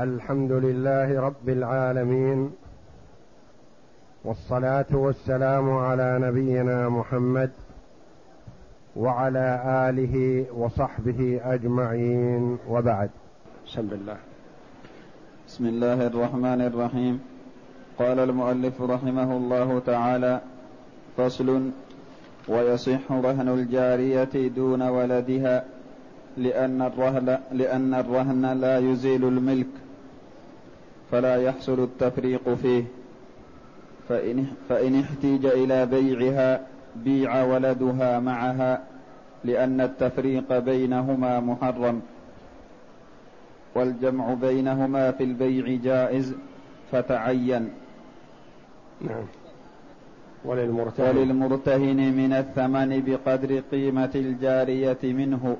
الحمد 0.00 0.52
لله 0.52 1.20
رب 1.20 1.48
العالمين 1.48 2.50
والصلاة 4.24 4.86
والسلام 4.92 5.70
على 5.70 6.18
نبينا 6.22 6.88
محمد 6.88 7.50
وعلى 8.96 9.62
آله 9.88 10.46
وصحبه 10.56 11.40
أجمعين 11.44 12.58
وبعد. 12.68 13.10
بسم 13.66 13.88
الله. 13.92 14.16
بسم 15.48 15.66
الله 15.66 16.06
الرحمن 16.06 16.60
الرحيم. 16.60 17.20
قال 17.98 18.18
المؤلف 18.18 18.82
رحمه 18.82 19.36
الله 19.36 19.78
تعالى 19.78 20.40
فصل 21.16 21.70
ويصح 22.48 23.12
رهن 23.12 23.48
الجارية 23.48 24.48
دون 24.48 24.82
ولدها 24.82 25.64
لأن 26.36 26.82
الرهن, 26.82 27.38
لأن 27.52 27.94
الرهن 27.94 28.52
لا 28.52 28.78
يزيل 28.78 29.24
الملك. 29.24 29.81
فلا 31.12 31.36
يحصل 31.36 31.84
التفريق 31.84 32.54
فيه. 32.54 32.84
فإن, 34.08 34.46
فإن 34.68 35.00
احتيج 35.00 35.46
إلى 35.46 35.86
بيعها 35.86 36.66
بيع 36.96 37.42
ولدها 37.42 38.20
معها 38.20 38.82
لأن 39.44 39.80
التفريق 39.80 40.58
بينهما 40.58 41.40
محرم. 41.40 42.00
والجمع 43.74 44.34
بينهما 44.34 45.10
في 45.10 45.24
البيع 45.24 45.76
جائز 45.84 46.34
فتعين. 46.92 47.68
نعم. 49.00 49.24
وللمرتهن. 50.44 51.16
وللمرتهن 51.16 51.96
من 51.96 52.32
الثمن 52.32 53.02
بقدر 53.06 53.62
قيمة 53.72 54.10
الجارية 54.14 54.98
منه. 55.02 55.56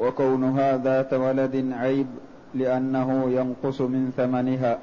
وكونها 0.00 0.76
ذات 0.76 1.14
ولد 1.14 1.72
عيب 1.72 2.06
لأنه 2.58 3.30
ينقص 3.30 3.80
من 3.80 4.12
ثمنها. 4.16 4.78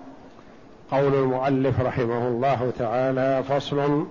قول 0.91 1.15
المؤلف 1.15 1.81
رحمه 1.81 2.27
الله 2.27 2.71
تعالى 2.79 3.43
فصل 3.43 4.07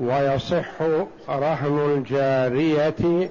ويصح 0.00 0.82
رهن 1.28 1.78
الجارية 1.78 3.30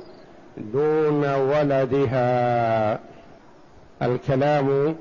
دون 0.58 1.26
ولدها. 1.34 3.00
الكلام 4.02 4.96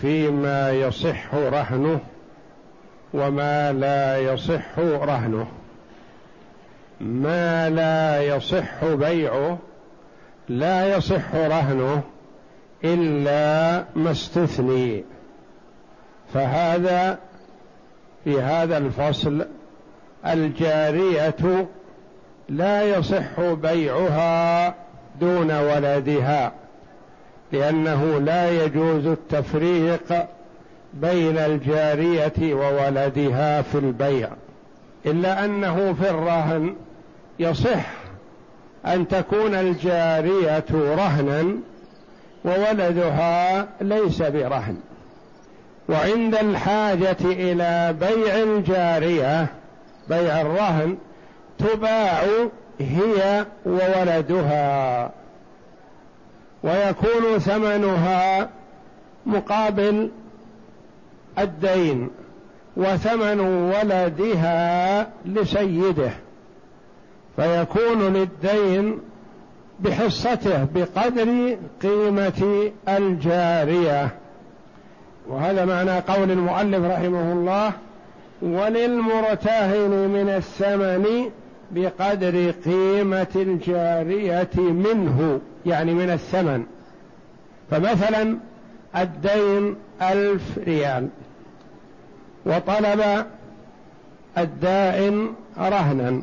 فيما 0.00 0.72
يصح 0.72 1.34
رهنه 1.34 2.00
وما 3.14 3.72
لا 3.72 4.18
يصح 4.18 4.78
رهنه. 4.78 5.46
ما 7.00 7.70
لا 7.70 8.22
يصح 8.22 8.84
بيعه 8.84 9.58
لا 10.48 10.96
يصح 10.96 11.34
رهنه. 11.34 12.02
إلا 12.84 13.84
ما 13.96 14.10
استثني. 14.10 15.04
فهذا 16.34 17.18
في 18.24 18.40
هذا 18.40 18.78
الفصل 18.78 19.46
الجارية 20.26 21.66
لا 22.48 22.82
يصح 22.82 23.40
بيعها 23.40 24.74
دون 25.20 25.50
ولدها 25.50 26.52
لأنه 27.52 28.18
لا 28.18 28.64
يجوز 28.64 29.06
التفريق 29.06 30.26
بين 30.94 31.38
الجارية 31.38 32.54
وولدها 32.54 33.62
في 33.62 33.78
البيع 33.78 34.28
إلا 35.06 35.44
أنه 35.44 35.92
في 35.92 36.10
الرهن 36.10 36.74
يصح 37.38 37.86
أن 38.86 39.08
تكون 39.08 39.54
الجارية 39.54 40.64
رهنا 40.72 41.44
وولدها 42.44 43.66
ليس 43.80 44.22
برهن. 44.22 44.76
وعند 45.88 46.34
الحاجة 46.34 47.16
إلى 47.20 47.94
بيع 48.00 48.42
الجارية 48.42 49.46
بيع 50.08 50.40
الرهن 50.40 50.96
تباع 51.58 52.24
هي 52.80 53.46
وولدها. 53.66 55.10
ويكون 56.62 57.38
ثمنها 57.38 58.48
مقابل 59.26 60.10
الدين 61.38 62.10
وثمن 62.76 63.40
ولدها 63.40 65.06
لسيده. 65.24 66.10
فيكون 67.36 68.12
للدين 68.12 69.00
بحصته 69.80 70.64
بقدر 70.74 71.56
قيمة 71.82 72.70
الجارية. 72.88 74.08
وهذا 75.28 75.64
معنى 75.64 75.98
قول 75.98 76.30
المؤلف 76.30 76.84
رحمه 76.84 77.32
الله 77.32 77.72
وللمرتهن 78.42 79.90
من 79.90 80.28
الثمن 80.28 81.30
بقدر 81.70 82.50
قيمة 82.50 83.26
الجارية 83.36 84.50
منه. 84.56 85.40
يعني 85.66 85.94
من 85.94 86.10
الثمن. 86.10 86.64
فمثلا 87.70 88.36
الدين 88.96 89.76
ألف 90.02 90.58
ريال. 90.58 91.08
وطلب 92.46 93.26
الدائن 94.38 95.28
رهنا. 95.58 96.22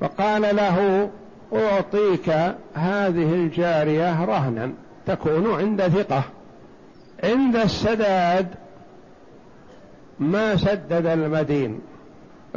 فقال 0.00 0.56
له 0.56 1.10
أعطيك 1.54 2.28
هذه 2.74 3.34
الجارية 3.34 4.24
رهنا 4.24 4.72
تكون 5.06 5.54
عند 5.54 5.82
ثقة. 5.82 6.24
عند 7.24 7.56
السداد 7.56 8.48
ما 10.18 10.56
سدد 10.56 11.06
المدين. 11.06 11.80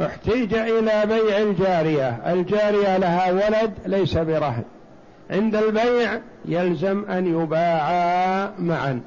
احتيج 0.00 0.54
إلى 0.54 1.02
بيع 1.06 1.38
الجارية. 1.38 2.32
الجارية 2.32 2.96
لها 2.96 3.32
ولد 3.32 3.72
ليس 3.86 4.16
برهن. 4.18 4.64
عند 5.30 5.54
البيع 5.54 6.20
يلزم 6.44 7.04
أن 7.10 7.42
يباعا 7.42 8.52
معا. 8.58 9.00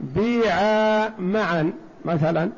بيعا 0.00 1.08
معا 1.18 1.72
مثلا 2.04 2.50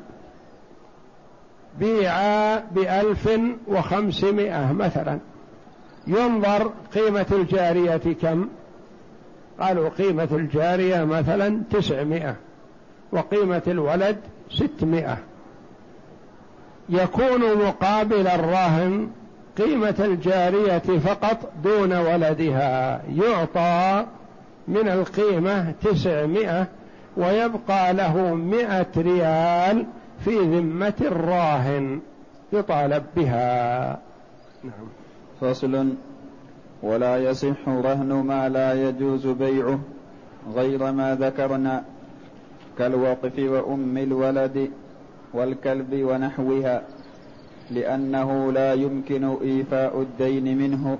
بيعا 1.79 2.59
بألف 2.71 3.29
وخمسمائة 3.67 4.73
مثلا. 4.73 5.19
ينظر 6.07 6.71
قيمة 6.93 7.25
الجارية 7.31 8.15
كم؟ 8.21 8.47
قالوا 9.59 9.89
قيمة 9.89 10.27
الجارية 10.31 11.03
مثلا 11.03 11.61
تسعمائة 11.71 12.35
وقيمة 13.11 13.61
الولد 13.67 14.17
ستمائة. 14.51 15.17
يكون 16.89 17.65
مقابل 17.65 18.27
الراهن 18.27 19.09
قيمة 19.57 19.95
الجارية 19.99 20.77
فقط 20.77 21.51
دون 21.63 21.93
ولدها. 21.93 23.01
يعطى 23.15 24.05
من 24.67 24.87
القيمة 24.87 25.71
تسعمائة 25.83 26.67
ويبقى 27.17 27.93
له 27.93 28.33
مائة 28.33 28.87
ريال 28.97 29.85
في 30.25 30.35
ذمة 30.39 30.93
الراهن 31.01 31.99
يطالب 32.53 33.03
بها. 33.15 33.99
نعم. 34.63 35.04
فصل 35.45 35.93
ولا 36.83 37.17
يصح 37.17 37.67
رهن 37.67 38.13
ما 38.13 38.49
لا 38.49 38.89
يجوز 38.89 39.27
بيعه 39.27 39.79
غير 40.55 40.91
ما 40.91 41.15
ذكرنا 41.15 41.83
كالوقف 42.77 43.39
وأم 43.39 43.97
الولد 43.97 44.71
والكلب 45.33 45.93
ونحوها 45.93 46.81
لأنه 47.71 48.51
لا 48.51 48.73
يمكن 48.73 49.37
إيفاء 49.41 50.01
الدين 50.01 50.57
منه 50.57 50.97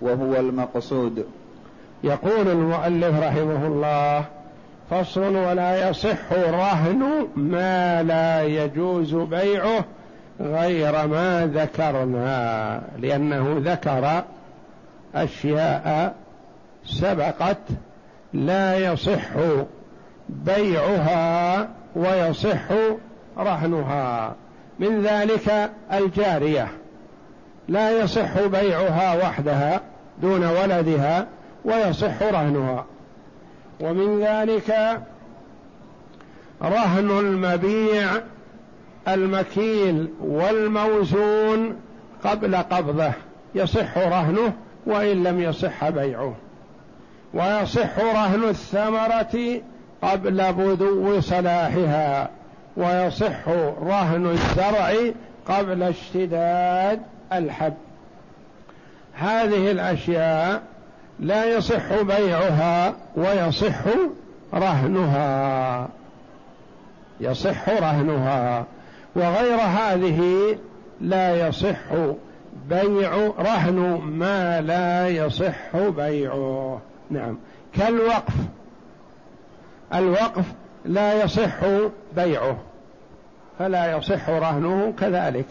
وهو 0.00 0.36
المقصود. 0.36 1.24
يقول 2.04 2.48
المؤلف 2.48 3.20
رحمه 3.20 3.66
الله 3.66 4.24
فصل 4.90 5.36
ولا 5.36 5.90
يصح 5.90 6.32
رهن 6.32 7.26
ما 7.36 8.02
لا 8.02 8.42
يجوز 8.42 9.14
بيعه 9.14 9.84
غير 10.40 11.06
ما 11.06 11.46
ذكرنا 11.54 12.82
لأنه 12.98 13.62
ذكر 13.64 14.22
أشياء 15.14 16.14
سبقت 16.84 17.58
لا 18.32 18.92
يصح 18.92 19.28
بيعها 20.28 21.68
ويصح 21.96 22.60
رهنها. 23.38 24.34
من 24.78 25.02
ذلك 25.02 25.70
الجارية. 25.92 26.68
لا 27.68 27.90
يصح 27.90 28.40
بيعها 28.40 29.16
وحدها 29.16 29.80
دون 30.22 30.44
ولدها 30.44 31.26
ويصح 31.64 32.22
رهنها. 32.22 32.84
ومن 33.80 34.20
ذلك 34.20 35.00
رهن 36.62 37.10
المبيع 37.10 38.10
المكيل 39.08 40.08
والموزون 40.20 41.76
قبل 42.24 42.56
قبضه 42.56 43.12
يصح 43.54 43.98
رهنه 43.98 44.52
وإن 44.86 45.22
لم 45.22 45.40
يصح 45.40 45.88
بيعه. 45.88 46.34
ويصح 47.34 47.98
رهن 47.98 48.44
الثمرة 48.44 49.60
قبل 50.02 50.52
بدو 50.52 51.20
صلاحها 51.20 52.30
ويصح 52.76 53.48
رهن 53.82 54.26
الزرع 54.26 54.94
قبل 55.48 55.82
اشتداد 55.82 57.02
الحب. 57.32 57.74
هذه 59.14 59.70
الأشياء 59.70 60.62
لا 61.20 61.44
يصح 61.44 62.02
بيعها 62.02 62.94
ويصح 63.16 63.80
رهنها. 64.54 65.88
يصح 67.20 67.68
رهنها. 67.68 68.64
وغير 69.16 69.60
هذه 69.60 70.58
لا 71.00 71.48
يصح 71.48 71.94
بيع 72.68 73.16
رهن 73.38 74.00
ما 74.04 74.60
لا 74.60 75.08
يصح 75.08 75.76
بيعه. 75.76 76.80
نعم. 77.10 77.38
كالوقف. 77.74 78.34
الوقف 79.94 80.44
لا 80.84 81.24
يصح 81.24 81.54
بيعه 82.16 82.56
فلا 83.58 83.96
يصح 83.96 84.30
رهنه 84.30 84.94
كذلك 85.00 85.46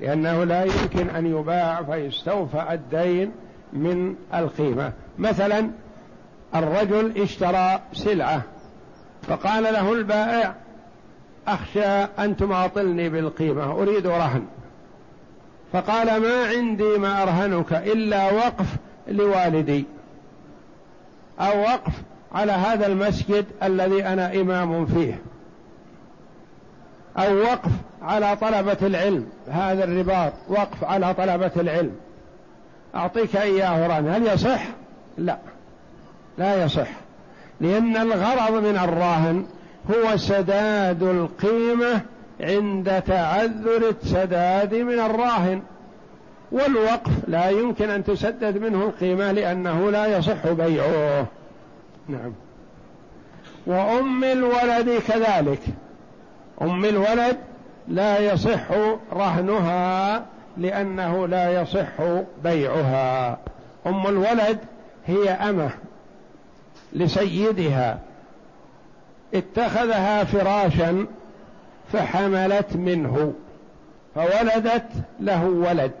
لأنه 0.00 0.44
لا 0.44 0.64
يمكن 0.64 1.10
أن 1.10 1.26
يباع 1.26 1.82
فيستوفى 1.82 2.66
الدين 2.72 3.32
من 3.72 4.14
القيمة. 4.34 4.92
مثلا 5.18 5.70
الرجل 6.54 7.22
اشترى 7.22 7.80
سلعة 7.92 8.42
فقال 9.22 9.62
له 9.62 9.92
البائع 9.92 10.54
أخشى 11.48 11.86
أن 12.18 12.36
تماطلني 12.36 13.08
بالقيمة 13.08 13.72
أريد 13.72 14.06
رهن. 14.06 14.46
فقال 15.72 16.20
ما 16.22 16.44
عندي 16.44 16.98
ما 16.98 17.22
أرهنك 17.22 17.72
إلا 17.72 18.32
وقف 18.32 18.66
لوالدي. 19.08 19.84
أو 21.40 21.60
وقف 21.60 21.92
على 22.32 22.52
هذا 22.52 22.86
المسجد 22.86 23.46
الذي 23.62 24.04
أنا 24.04 24.34
إمام 24.34 24.86
فيه. 24.86 25.22
أو 27.18 27.36
وقف 27.36 27.70
على 28.02 28.36
طلبة 28.36 28.78
العلم 28.82 29.26
هذا 29.48 29.84
الرباط 29.84 30.32
وقف 30.48 30.84
على 30.84 31.14
طلبة 31.14 31.52
العلم. 31.56 31.92
أعطيك 32.94 33.36
إياه 33.36 33.86
رهن. 33.86 34.08
هل 34.08 34.26
يصح؟ 34.26 34.62
لا. 35.18 35.38
لا 36.38 36.64
يصح. 36.64 36.88
لأن 37.60 37.96
الغرض 37.96 38.52
من 38.64 38.76
الراهن 38.76 39.46
هو 39.90 40.16
سداد 40.16 41.02
القيمة 41.02 42.00
عند 42.40 43.02
تعذر 43.06 43.88
السداد 44.02 44.74
من 44.74 44.98
الراهن. 44.98 45.62
والوقف 46.52 47.12
لا 47.28 47.48
يمكن 47.48 47.90
أن 47.90 48.04
تسدد 48.04 48.58
منه 48.58 48.82
القيمة 48.82 49.32
لأنه 49.32 49.90
لا 49.90 50.18
يصح 50.18 50.48
بيعه. 50.48 51.26
نعم. 52.08 52.32
وأم 53.66 54.24
الولد 54.24 55.02
كذلك. 55.08 55.60
أم 56.62 56.84
الولد 56.84 57.36
لا 57.88 58.18
يصح 58.18 58.70
رهنها 59.12 60.26
لأنه 60.56 61.26
لا 61.26 61.62
يصح 61.62 62.22
بيعها. 62.44 63.38
أم 63.86 64.06
الولد 64.06 64.58
هي 65.06 65.30
أمة 65.30 65.70
لسيدها. 66.92 67.98
اتخذها 69.34 70.24
فراشا 70.24 71.06
فحملت 71.92 72.76
منه 72.76 73.32
فولدت 74.14 74.88
له 75.20 75.44
ولد. 75.44 75.92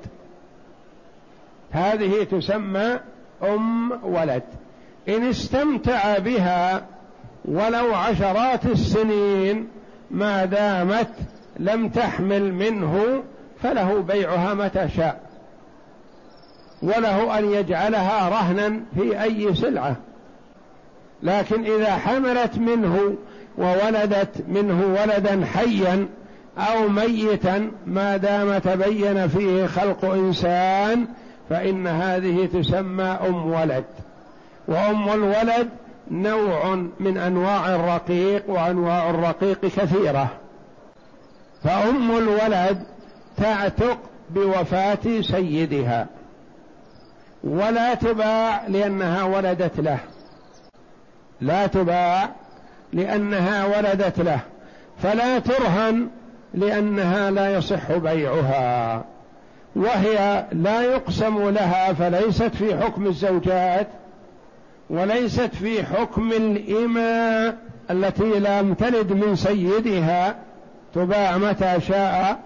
هذه 1.70 2.24
تسمى 2.24 2.98
أم 3.42 3.92
ولد. 4.04 4.42
إن 5.08 5.28
استمتع 5.28 6.18
بها 6.18 6.86
ولو 7.44 7.94
عشرات 7.94 8.66
السنين 8.66 9.68
ما 10.10 10.44
دامت 10.44 11.12
لم 11.58 11.88
تحمل 11.88 12.54
منه 12.54 13.22
فله 13.62 14.02
بيعها 14.02 14.54
متى 14.54 14.88
شاء. 14.88 15.20
وله 16.82 17.38
أن 17.38 17.52
يجعلها 17.52 18.28
رهنا 18.28 18.80
في 18.94 19.22
أي 19.22 19.54
سلعة. 19.54 19.96
لكن 21.22 21.64
إذا 21.64 21.96
حملت 21.96 22.58
منه 22.58 23.16
وولدت 23.58 24.44
منه 24.48 24.84
ولدا 25.00 25.46
حيا 25.46 26.08
أو 26.58 26.88
ميتا 26.88 27.70
ما 27.86 28.16
دام 28.16 28.58
تبين 28.58 29.28
فيه 29.28 29.66
خلق 29.66 30.04
إنسان 30.04 31.06
فإن 31.50 31.86
هذه 31.86 32.46
تسمى 32.46 33.04
أم 33.04 33.52
ولد. 33.52 33.84
وأم 34.68 35.08
الولد 35.08 35.68
نوع 36.10 36.74
من 37.00 37.18
أنواع 37.18 37.74
الرقيق 37.74 38.50
وأنواع 38.50 39.10
الرقيق 39.10 39.60
كثيرة. 39.60 40.28
فأم 41.64 42.10
الولد 42.10 42.82
تعتق 43.36 43.98
بوفاة 44.30 45.20
سيدها. 45.20 46.06
ولا 47.44 47.94
تباع 47.94 48.66
لأنها 48.68 49.24
ولدت 49.24 49.80
له. 49.80 49.98
لا 51.40 51.66
تباع 51.66 52.28
لأنها 52.92 53.64
ولدت 53.64 54.20
له 54.20 54.40
فلا 55.02 55.38
ترهن 55.38 56.08
لأنها 56.54 57.30
لا 57.30 57.54
يصح 57.54 57.92
بيعها. 57.92 59.04
وهي 59.76 60.44
لا 60.52 60.82
يقسم 60.82 61.48
لها 61.48 61.92
فليست 61.92 62.54
في 62.54 62.76
حكم 62.76 63.06
الزوجات 63.06 63.88
وليست 64.90 65.54
في 65.54 65.84
حكم 65.84 66.32
الإماء 66.32 67.56
التي 67.90 68.38
لم 68.38 68.74
تلد 68.74 69.12
من 69.12 69.36
سيدها. 69.36 70.36
تباع 70.94 71.36
متى 71.38 71.80
شاء 71.80 72.40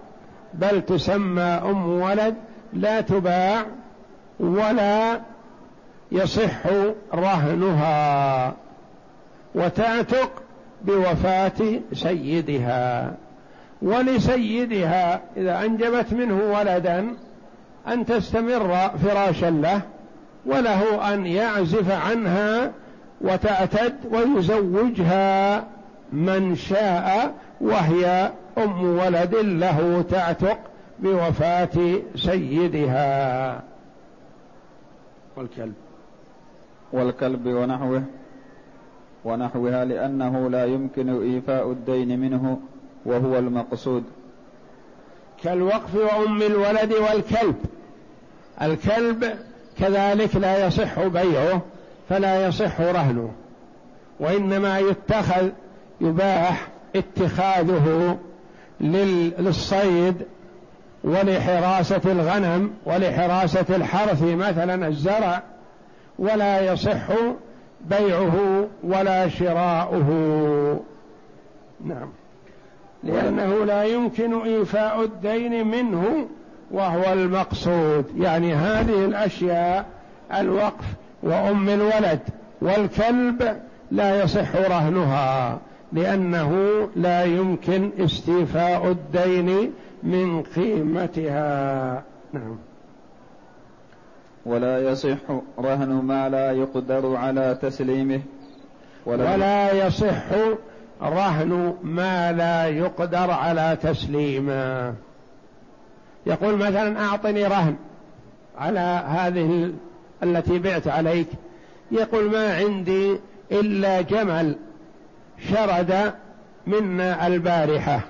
بل 0.54 0.82
تسمى 0.82 1.42
أم 1.42 2.00
ولد 2.02 2.34
لا 2.72 3.00
تباع 3.00 3.64
ولا 4.40 5.20
يصح 6.12 6.66
رهنها. 7.14 8.52
وتعتق 9.54 10.30
بوفاة 10.84 11.80
سيدها 11.92 13.14
ولسيدها 13.82 15.20
إذا 15.36 15.60
أنجبت 15.64 16.12
منه 16.12 16.58
ولدا 16.58 17.14
أن 17.88 18.06
تستمر 18.06 18.90
فراشا 19.04 19.50
له 19.50 19.80
وله 20.46 21.14
أن 21.14 21.26
يعزف 21.26 21.90
عنها 21.90 22.72
وتعتد 23.20 23.94
ويزوجها 24.10 25.64
من 26.12 26.54
شاء 26.56 27.34
وهي 27.60 28.32
أم 28.58 28.98
ولد 28.98 29.34
له 29.34 30.04
تعتق 30.10 30.58
بوفاة 30.98 32.00
سيدها. 32.16 33.62
والكلب. 35.36 35.74
والكلب 36.92 37.46
ونحوه. 37.46 38.02
ونحوها 39.24 39.84
لأنه 39.84 40.50
لا 40.50 40.64
يمكن 40.64 41.22
إيفاء 41.22 41.70
الدين 41.70 42.20
منه 42.20 42.58
وهو 43.04 43.38
المقصود. 43.38 44.04
كالوقف 45.42 45.94
وأم 45.94 46.42
الولد 46.42 46.92
والكلب. 46.92 47.56
الكلب 48.62 49.24
كذلك 49.78 50.36
لا 50.36 50.66
يصح 50.66 51.06
بيعه 51.06 51.62
فلا 52.08 52.46
يصح 52.46 52.80
رهنه 52.80 53.32
وإنما 54.20 54.78
يتخذ 54.78 55.48
يباح 56.00 56.68
اتخاذه 56.96 58.18
للصيد 58.80 60.14
ولحراسة 61.04 62.00
الغنم 62.04 62.70
ولحراسة 62.86 63.76
الحرث 63.76 64.22
مثلا 64.22 64.88
الزرع 64.88 65.42
ولا 66.18 66.72
يصح 66.72 67.10
بيعه 67.88 68.66
ولا 68.82 69.28
شراؤه. 69.28 70.10
نعم. 71.84 72.08
لأنه 73.04 73.64
لا 73.64 73.84
يمكن 73.84 74.40
إيفاء 74.40 75.04
الدين 75.04 75.66
منه 75.66 76.26
وهو 76.70 77.12
المقصود. 77.12 78.04
يعني 78.18 78.54
هذه 78.54 79.04
الأشياء 79.04 79.86
الوقف 80.34 80.84
وأم 81.22 81.68
الولد 81.68 82.20
والكلب 82.62 83.56
لا 83.90 84.22
يصح 84.22 84.56
رهنها 84.56 85.58
لأنه 85.92 86.88
لا 86.96 87.24
يمكن 87.24 87.90
استيفاء 87.98 88.90
الدين 88.90 89.72
من 90.02 90.42
قيمتها. 90.42 92.02
نعم. 92.32 92.56
ولا 94.46 94.90
يصح 94.90 95.16
رهن 95.58 95.88
ما 95.88 96.28
لا 96.28 96.52
يقدر 96.52 97.16
على 97.16 97.58
تسليمه. 97.62 98.20
ولا, 99.06 99.32
ولا 99.32 99.86
يصح 99.86 100.22
رهن 101.02 101.74
ما 101.82 102.32
لا 102.32 102.66
يقدر 102.66 103.30
على 103.30 103.78
تسليمه. 103.82 104.94
يقول 106.26 106.56
مثلا 106.56 107.00
أعطني 107.04 107.46
رهن 107.46 107.76
على 108.58 109.04
هذه 109.06 109.72
التي 110.22 110.58
بعت 110.58 110.88
عليك. 110.88 111.28
يقول 111.92 112.30
ما 112.30 112.56
عندي 112.56 113.18
إلا 113.52 114.00
جمل 114.00 114.56
شرد 115.50 116.12
منا 116.66 117.26
البارحة. 117.26 118.00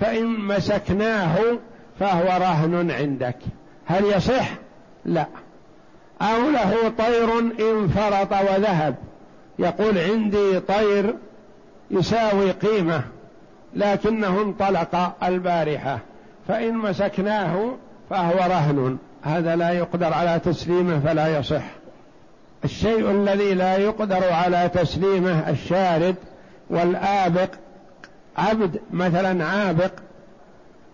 فإن 0.00 0.26
مسكناه 0.26 1.36
فهو 2.00 2.26
رهن 2.26 2.90
عندك. 2.90 3.36
هل 3.86 4.04
يصح؟ 4.04 4.48
لا. 5.04 5.26
أو 6.22 6.50
له 6.50 6.92
طير 6.98 7.38
انفرط 7.70 8.32
وذهب. 8.32 8.94
يقول 9.58 9.98
عندي 9.98 10.60
طير 10.60 11.14
يساوي 11.90 12.50
قيمة 12.50 13.02
لكنه 13.74 14.42
انطلق 14.42 15.12
البارحة. 15.22 15.98
فإن 16.48 16.74
مسكناه 16.74 17.72
فهو 18.10 18.38
رهن. 18.38 18.98
هذا 19.22 19.56
لا 19.56 19.70
يقدر 19.70 20.14
على 20.14 20.40
تسليمه 20.44 21.00
فلا 21.00 21.38
يصح. 21.38 21.64
الشيء 22.64 23.10
الذي 23.10 23.54
لا 23.54 23.76
يقدر 23.76 24.32
على 24.32 24.70
تسليمه 24.74 25.50
الشارد 25.50 26.14
والآبق. 26.70 27.48
عبد 28.36 28.80
مثلا 28.90 29.44
عابق 29.44 29.90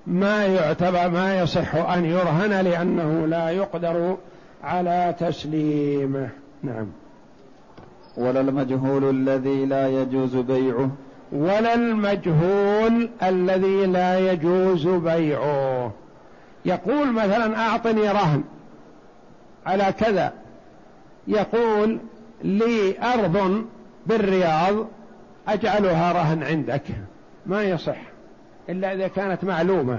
ما 0.06 0.46
يعتبر 0.46 1.08
ما 1.08 1.38
يصح 1.38 1.74
أن 1.74 2.04
يرهن 2.04 2.60
لأنه 2.60 3.26
لا 3.26 3.50
يقدر 3.50 4.16
على 4.64 5.14
تسليمه. 5.20 6.28
نعم. 6.62 6.86
ولا 8.16 8.40
المجهول 8.40 9.10
الذي 9.10 9.66
لا 9.66 9.88
يجوز 9.88 10.36
بيعه. 10.36 10.90
ولا 11.32 11.74
المجهول 11.74 13.08
الذي 13.22 13.86
لا 13.86 14.32
يجوز 14.32 14.86
بيعه. 14.86 15.92
يقول 16.64 17.12
مثلا 17.12 17.58
أعطني 17.58 18.10
رهن 18.10 18.44
على 19.66 19.94
كذا. 19.98 20.32
يقول 21.28 21.98
لي 22.42 22.94
أرض 23.14 23.64
بالرياض 24.06 24.86
أجعلها 25.48 26.12
رهن 26.12 26.42
عندك. 26.42 26.82
ما 27.46 27.62
يصح. 27.62 28.15
إلا 28.68 28.92
إذا 28.92 29.08
كانت 29.08 29.44
معلومة 29.44 29.98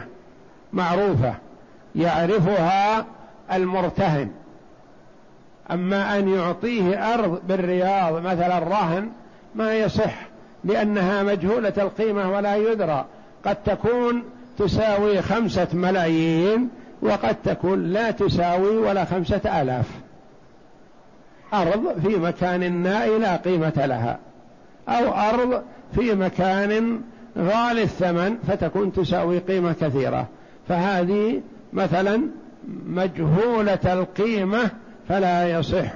معروفة 0.73 1.33
يعرفها 1.95 3.05
المرتهن. 3.51 4.29
أما 5.71 6.19
أن 6.19 6.27
يعطيه 6.29 7.13
أرض 7.13 7.41
بالرياض 7.47 8.13
مثلا 8.13 8.59
رهن 8.59 9.09
ما 9.55 9.73
يصح 9.73 10.13
لأنها 10.63 11.23
مجهولة 11.23 11.73
القيمة 11.77 12.31
ولا 12.31 12.55
يدرى. 12.55 13.05
قد 13.45 13.55
تكون 13.55 14.23
تساوي 14.57 15.21
خمسة 15.21 15.67
ملايين 15.73 16.69
وقد 17.01 17.35
تكون 17.43 17.83
لا 17.83 18.11
تساوي 18.11 18.77
ولا 18.77 19.05
خمسة 19.05 19.61
آلاف. 19.61 19.85
أرض 21.53 21.99
في 22.01 22.15
مكان 22.15 22.83
لا 23.21 23.35
قيمة 23.35 23.85
لها 23.85 24.19
أو 24.89 25.13
أرض 25.13 25.63
في 25.95 26.15
مكان 26.15 27.01
غالي 27.37 27.83
الثمن 27.83 28.37
فتكون 28.47 28.93
تساوي 28.93 29.37
قيمة 29.39 29.73
كثيرة. 29.73 30.27
فهذه 30.67 31.41
مثلا 31.73 32.21
مجهولة 32.87 33.93
القيمة 33.93 34.71
فلا 35.09 35.59
يصح 35.59 35.93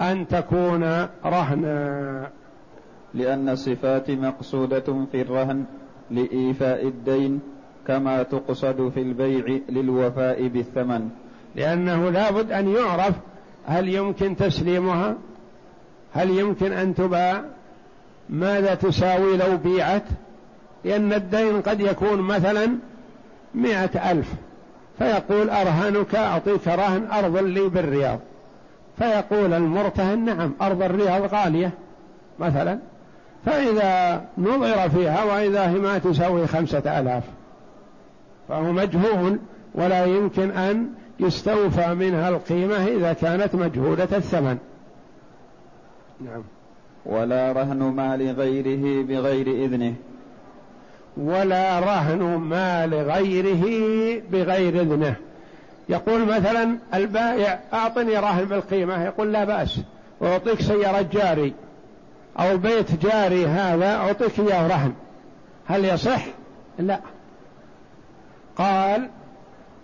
أن 0.00 0.28
تكون 0.28 1.06
رهنا. 1.24 2.30
لأن 3.14 3.48
الصفات 3.48 4.10
مقصودة 4.10 5.06
في 5.12 5.22
الرهن 5.22 5.64
لإيفاء 6.10 6.88
الدين 6.88 7.40
كما 7.86 8.22
تقصد 8.22 8.90
في 8.94 9.02
البيع 9.02 9.58
للوفاء 9.68 10.48
بالثمن. 10.48 11.08
لأنه 11.56 12.10
لابد 12.10 12.52
أن 12.52 12.68
يعرف 12.68 13.14
هل 13.66 13.88
يمكن 13.88 14.36
تسليمها 14.36 15.16
هل 16.12 16.30
يمكن 16.30 16.72
أن 16.72 16.94
تباع 16.94 17.44
ماذا 18.30 18.74
تساوي 18.74 19.36
لو 19.36 19.56
بيعت 19.56 20.04
لأن 20.84 21.12
الدين 21.12 21.60
قد 21.60 21.80
يكون 21.80 22.20
مثلا 22.20 22.78
مئة 23.54 24.10
ألف. 24.10 24.34
فيقول 24.98 25.50
أرهنك 25.50 26.14
أعطيك 26.14 26.68
رهن 26.68 27.08
أرض 27.12 27.36
لي 27.36 27.68
بالرياض. 27.68 28.18
فيقول 28.98 29.52
المرتهن 29.52 30.24
نعم 30.24 30.52
أرض 30.62 30.82
الرياض 30.82 31.34
غالية 31.34 31.70
مثلا. 32.38 32.78
فإذا 33.46 34.24
نظر 34.38 34.88
فيها 34.88 35.24
وإذا 35.24 35.70
هي 35.70 35.74
ما 35.74 35.98
تساوي 35.98 36.46
خمسة 36.46 37.00
آلاف. 37.00 37.24
فهو 38.48 38.72
مجهول 38.72 39.38
ولا 39.74 40.04
يمكن 40.04 40.50
أن 40.50 40.88
يستوفى 41.20 41.94
منها 41.94 42.28
القيمة 42.28 42.86
إذا 42.86 43.12
كانت 43.12 43.54
مجهولة 43.54 44.08
الثمن. 44.12 44.58
نعم. 46.20 46.42
ولا 47.06 47.52
رهن 47.52 47.78
مال 47.78 48.32
غيره 48.32 49.04
بغير 49.04 49.46
إذنه. 49.46 49.94
ولا 51.16 51.80
رهن 51.80 52.22
مال 52.36 52.94
غيره 52.94 53.64
بغير 54.30 54.80
إذنه. 54.80 55.14
يقول 55.88 56.24
مثلا 56.24 56.78
البائع 56.94 57.60
أعطني 57.72 58.18
رهن 58.18 58.44
بالقيمة 58.44 59.04
يقول 59.04 59.32
لا 59.32 59.44
بأس 59.44 59.80
وأعطيك 60.20 60.62
سيارة 60.62 61.06
جاري 61.12 61.54
أو 62.38 62.56
بيت 62.56 63.06
جاري 63.06 63.46
هذا 63.46 63.94
أعطيك 63.94 64.40
إياه 64.40 64.66
رهن. 64.66 64.92
هل 65.66 65.84
يصح؟ 65.84 66.24
لا. 66.78 67.00
قال 68.58 69.08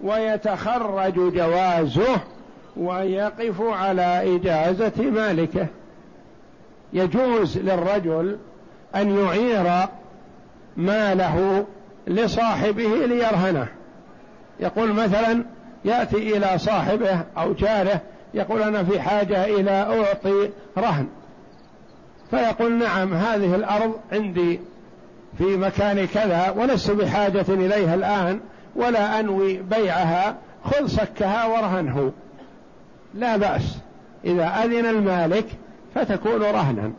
ويتخرج 0.02 1.34
جوازه 1.34 2.20
ويقف 2.76 3.60
على 3.60 4.36
إجازة 4.36 5.10
مالكه. 5.10 5.66
يجوز 6.92 7.58
للرجل 7.58 8.36
أن 8.96 9.18
يعير 9.18 9.88
ماله 10.78 11.66
لصاحبه 12.06 13.06
ليرهنه. 13.06 13.66
يقول 14.60 14.92
مثلا 14.92 15.44
يأتي 15.84 16.36
إلى 16.36 16.58
صاحبه 16.58 17.20
أو 17.38 17.52
جاره 17.52 18.00
يقول 18.34 18.62
أنا 18.62 18.84
في 18.84 19.00
حاجة 19.00 19.44
إلى 19.44 19.70
أعطي 19.70 20.50
رهن. 20.78 21.06
فيقول 22.30 22.72
نعم 22.78 23.14
هذه 23.14 23.54
الأرض 23.54 23.94
عندي 24.12 24.60
في 25.38 25.44
مكان 25.44 26.06
كذا 26.06 26.54
ولست 26.56 26.90
بحاجة 26.90 27.44
إليها 27.48 27.94
الآن 27.94 28.40
ولا 28.76 29.20
أنوي 29.20 29.56
بيعها 29.56 30.36
خذ 30.64 30.86
سكها 30.86 31.46
ورهنه 31.46 32.12
لا 33.14 33.36
بأس. 33.36 33.78
إذا 34.24 34.46
أذن 34.64 34.86
المالك 34.86 35.46
فتكون 35.94 36.42
رهنا. 36.42 36.92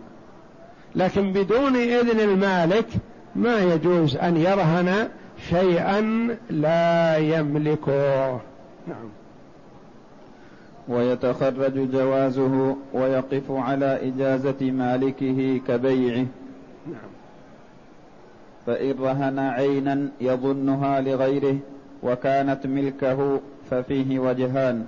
لكن 0.96 1.34
بدون 1.34 1.76
إذن 1.76 2.20
المالك 2.20 2.88
ما 3.36 3.60
يجوز 3.60 4.18
أن 4.18 4.38
يرهن 4.38 5.08
شيئا 5.50 6.02
لا 6.50 7.18
يملكه. 7.18 8.32
نعم. 8.88 9.10
ويتخرج 10.88 11.92
جوازه 11.92 12.76
ويقف 12.94 13.52
على 13.52 14.10
إجازة 14.10 14.72
مالكه 14.72 15.62
كبيعه. 15.68 16.26
نعم. 16.88 17.10
فإن 18.66 18.96
رهن 19.00 19.40
عينا 19.40 20.10
يظنها 20.22 21.02
لغيره 21.02 21.58
وكانت 22.04 22.68
ملكه 22.68 23.40
ففيه 23.72 24.20
وجهان. 24.20 24.86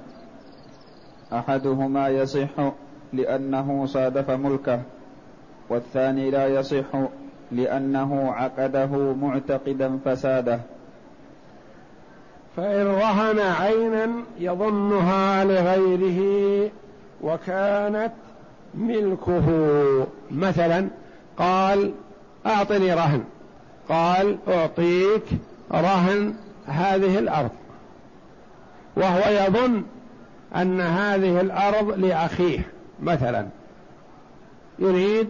أحدهما 1.34 2.10
يصح 2.10 2.72
لأنه 3.14 3.86
صادف 3.86 4.30
ملكه 4.32 4.82
والثاني 5.70 6.32
لا 6.32 6.48
يصح 6.48 6.86
لأنه 7.52 8.32
عقده 8.32 9.14
معتقدا 9.22 10.00
فساده. 10.06 10.60
فإن 12.58 12.88
رهن 12.88 13.40
عينا 13.40 14.10
يظنها 14.40 15.44
لغيره 15.44 16.72
وكانت 17.22 18.12
ملكه. 18.76 19.48
مثلا 20.32 20.88
قال 21.38 21.92
أعطني 22.46 22.94
رهن. 22.94 23.24
قال 23.90 24.38
أعطيك 24.48 25.24
رهن 25.72 26.34
هذه 26.68 27.20
الأرض. 27.20 27.52
وهو 28.96 29.46
يظن 29.46 29.84
أن 30.56 30.82
هذه 30.82 31.42
الأرض 31.42 32.00
لأخيه 32.00 32.60
مثلا. 33.04 33.48
يريد 34.80 35.28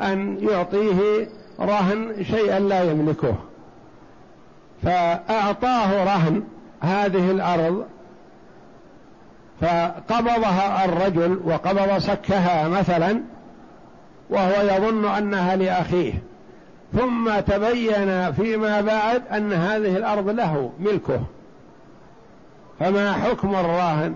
أن 0.00 0.38
يعطيه 0.50 1.28
رهن 1.60 2.24
شيئا 2.24 2.58
لا 2.58 2.82
يملكه 2.82 3.34
فأعطاه 4.82 6.04
رهن 6.04 6.42
هذه 6.80 7.30
الأرض 7.30 7.84
فقبضها 9.60 10.84
الرجل 10.84 11.40
وقبض 11.44 11.98
سكها 11.98 12.68
مثلا 12.68 13.20
وهو 14.30 14.62
يظن 14.62 15.04
أنها 15.04 15.56
لأخيه. 15.56 16.12
ثم 16.92 17.40
تبين 17.40 18.32
فيما 18.32 18.80
بعد 18.80 19.22
أن 19.32 19.52
هذه 19.52 19.96
الأرض 19.96 20.28
له 20.28 20.72
ملكه. 20.80 21.20
فما 22.80 23.12
حكم 23.12 23.54
الراهن؟ 23.54 24.14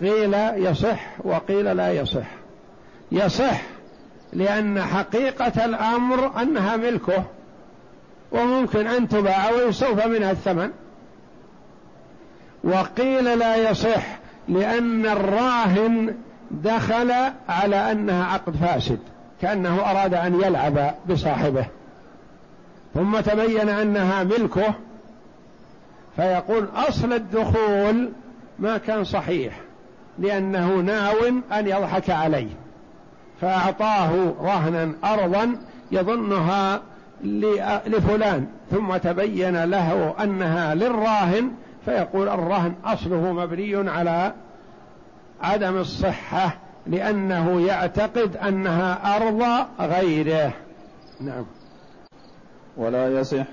قيل 0.00 0.34
يصح 0.54 1.06
وقيل 1.24 1.76
لا 1.76 1.92
يصح. 1.92 2.26
يصح 3.12 3.62
لأن 4.32 4.82
حقيقة 4.82 5.64
الأمر 5.64 6.42
أنها 6.42 6.76
ملكه 6.76 7.24
وممكن 8.32 8.86
أن 8.86 9.08
تباع 9.08 9.50
ويستوفى 9.50 10.08
منها 10.08 10.30
الثمن. 10.30 10.70
وقيل 12.64 13.38
لا 13.38 13.70
يصح 13.70 14.18
لأن 14.48 15.06
الراهن 15.06 16.14
دخل 16.50 17.12
على 17.48 17.92
أنها 17.92 18.24
عقد 18.24 18.56
فاسد 18.56 18.98
كأنه 19.42 19.90
أراد 19.90 20.14
أن 20.14 20.40
يلعب 20.40 20.94
بصاحبه. 21.08 21.66
ثم 22.94 23.20
تبين 23.20 23.68
أنها 23.68 24.24
ملكه 24.24 24.74
فيقول 26.16 26.68
أصل 26.74 27.12
الدخول 27.12 28.12
ما 28.58 28.78
كان 28.78 29.04
صحيح 29.04 29.60
لأنه 30.18 30.74
ناو 30.74 31.16
أن 31.52 31.66
يضحك 31.66 32.10
عليه. 32.10 32.59
فأعطاه 33.40 34.34
رهنا 34.40 34.92
أرضا 35.04 35.56
يظنها 35.92 36.82
لفلان 37.86 38.46
ثم 38.70 38.96
تبين 38.96 39.64
له 39.64 40.14
أنها 40.22 40.74
للراهن 40.74 41.50
فيقول 41.84 42.28
الرهن 42.28 42.74
أصله 42.84 43.32
مبني 43.32 43.90
على 43.90 44.32
عدم 45.42 45.76
الصحة 45.76 46.56
لأنه 46.86 47.60
يعتقد 47.60 48.36
أنها 48.36 49.16
أرض 49.16 49.66
غيره. 49.80 50.52
نعم. 51.20 51.44
ولا 52.76 53.20
يصح 53.20 53.46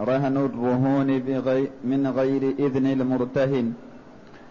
رهن 0.00 0.36
الرهون 0.36 1.18
بغي 1.18 1.70
من 1.84 2.12
غير 2.16 2.54
إذن 2.58 2.86
المرتهن 2.86 3.72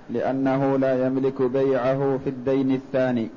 لأنه 0.09 0.77
لا 0.77 1.05
يملك 1.05 1.41
بيعه 1.41 2.19
في 2.23 2.29
الدين 2.29 2.71
الثاني. 2.71 3.29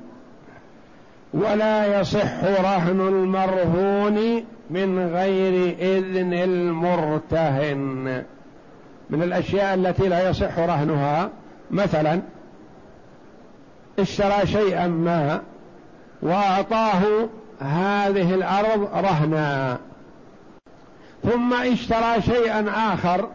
ولا 1.35 1.99
يصح 1.99 2.43
رهن 2.43 3.01
المرهون 3.01 4.45
من 4.69 5.09
غير 5.13 5.75
إذن 5.79 6.33
المرتهن. 6.33 8.23
من 9.09 9.23
الأشياء 9.23 9.73
التي 9.73 10.07
لا 10.07 10.29
يصح 10.29 10.59
رهنها 10.59 11.29
مثلا 11.71 12.21
اشترى 13.99 14.47
شيئا 14.47 14.87
ما 14.87 15.41
وأعطاه 16.21 17.01
هذه 17.59 18.33
الأرض 18.33 18.89
رهنا. 18.93 19.77
ثم 21.23 21.53
اشترى 21.53 22.21
شيئا 22.21 22.65
آخر 22.93 23.29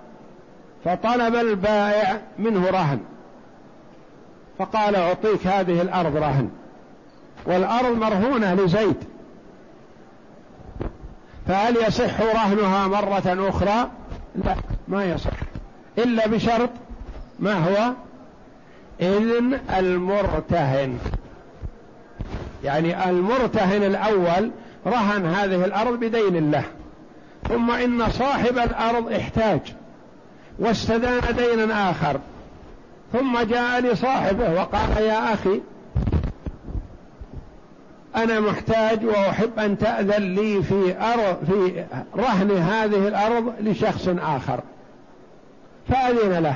فطلب 0.84 1.34
البائع 1.34 2.20
منه 2.38 2.70
رهن 2.70 3.00
فقال 4.58 4.96
أعطيك 4.96 5.46
هذه 5.46 5.82
الأرض 5.82 6.16
رهن. 6.16 6.50
والأرض 7.46 7.96
مرهونة 7.98 8.54
لزيد 8.54 8.96
فهل 11.46 11.76
يصح 11.76 12.20
رهنها 12.20 12.86
مرة 12.86 13.48
أخرى؟ 13.48 13.90
لا 14.44 14.54
ما 14.88 15.04
يصح. 15.04 15.30
إلا 15.98 16.26
بشرط 16.26 16.70
ما 17.38 17.54
هو؟ 17.54 17.92
إذن 19.00 19.60
المرتهن. 19.78 20.98
يعني 22.64 23.10
المرتهن 23.10 23.82
الأول 23.82 24.50
رهن 24.86 25.26
هذه 25.26 25.64
الأرض 25.64 26.00
بدين 26.00 26.50
له 26.50 26.64
ثم 27.48 27.70
إن 27.70 28.10
صاحب 28.10 28.58
الأرض 28.58 29.12
احتاج 29.12 29.60
واستدان 30.58 31.20
دينا 31.36 31.90
آخر. 31.90 32.20
ثم 33.12 33.38
جاء 33.38 33.80
لصاحبه 33.80 34.54
وقال 34.54 35.02
يا 35.02 35.34
أخي 35.34 35.60
أنا 38.16 38.40
محتاج 38.40 39.04
وأحب 39.04 39.58
أن 39.58 39.78
تأذن 39.78 40.34
لي 40.34 40.62
في 40.62 40.94
أرض 41.00 41.44
في 41.46 41.84
رهن 42.16 42.50
هذه 42.50 43.08
الأرض 43.08 43.52
لشخص 43.60 44.08
آخر. 44.08 44.60
فأذن 45.88 46.38
له. 46.42 46.54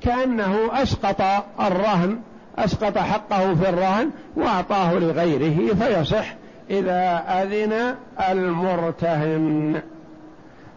كأنه 0.00 0.82
أسقط 0.82 1.22
الرهن 1.60 2.18
أسقط 2.58 2.98
حقه 2.98 3.54
في 3.54 3.68
الرهن 3.68 4.10
وأعطاه 4.36 4.94
لغيره 4.94 5.74
فيصح. 5.74 6.34
إذا 6.70 7.24
أذن 7.28 7.94
المرتهن. 8.30 9.82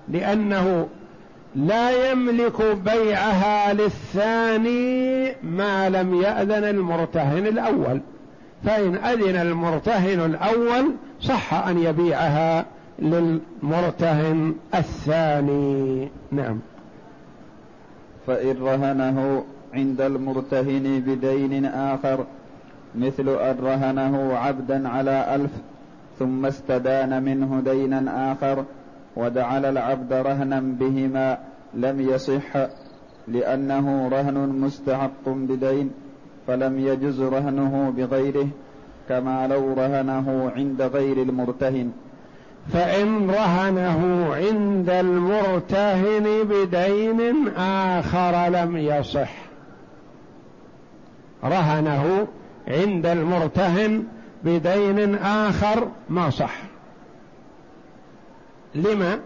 لأنه 0.10 0.88
لا 1.56 2.12
يملك 2.12 2.62
بيعها 2.62 3.74
للثاني 3.74 5.36
ما 5.44 5.90
لم 5.90 6.22
يأذن 6.22 6.64
المرتهن 6.64 7.48
الأول. 7.48 8.02
فإن 8.66 8.96
أذن 8.96 9.36
المرتهن 9.36 10.26
الأول 10.26 10.92
صح 11.22 11.54
أن 11.54 11.78
يبيعها 11.78 12.66
للمرتهن 13.00 14.56
الثاني. 14.76 16.10
نعم. 16.32 16.60
فإن 18.28 18.58
رهنه 18.62 19.44
عند 19.74 20.02
المرتهن 20.02 21.04
بدين 21.08 21.66
آخر 21.66 22.26
مثل 22.96 23.30
أن 23.30 23.58
رهنه 23.64 24.34
عبدا 24.38 24.90
على 24.90 25.36
ألف 25.36 25.52
ثم 26.20 26.46
استدان 26.46 27.24
منه 27.24 27.62
دينا 27.66 28.32
آخر 28.32 28.66
وجعل 29.16 29.66
العبد 29.66 30.14
رهنا 30.14 30.60
بهما 30.60 31.38
لم 31.74 32.02
يصح 32.02 32.68
لأنه 33.28 34.08
رهن 34.08 34.50
مستحق 34.50 35.26
بدين. 35.30 35.92
فلم 36.48 36.80
يجز 36.80 37.22
رهنه 37.22 37.94
بغيره 37.98 38.48
كما 39.10 39.48
لو 39.48 39.74
رهنه 39.74 40.52
عند 40.56 40.82
غير 40.82 41.22
المرتهن. 41.22 41.92
فإن 42.74 43.30
رهنه 43.30 44.30
عند 44.36 44.90
المرتهن 44.90 46.44
بدين 46.44 47.48
آخر 47.58 48.50
لم 48.50 48.78
يصح. 48.78 49.32
رهنه 51.44 52.28
عند 52.68 53.06
المرتهن 53.06 54.04
بدين 54.44 55.16
آخر 55.16 55.88
ما 56.10 56.30
صح. 56.30 56.56
لما؟ 58.76 59.20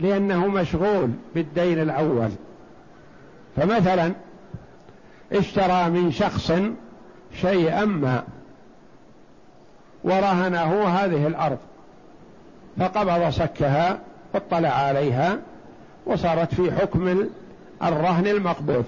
لأنه 0.00 0.48
مشغول 0.48 1.10
بالدين 1.34 1.82
الأول. 1.82 2.30
فمثلا 3.56 4.12
اشترى 5.32 5.90
من 5.90 6.12
شخص 6.12 6.52
شيئا 7.40 7.84
ما 7.84 8.22
ورهنه 10.04 10.84
هذه 10.84 11.26
الأرض 11.26 11.58
فقبض 12.78 13.30
سكها 13.30 13.98
واطلع 14.34 14.68
عليها 14.68 15.38
وصارت 16.06 16.54
في 16.54 16.72
حكم 16.72 17.28
الرهن 17.82 18.26
المقبوض. 18.26 18.84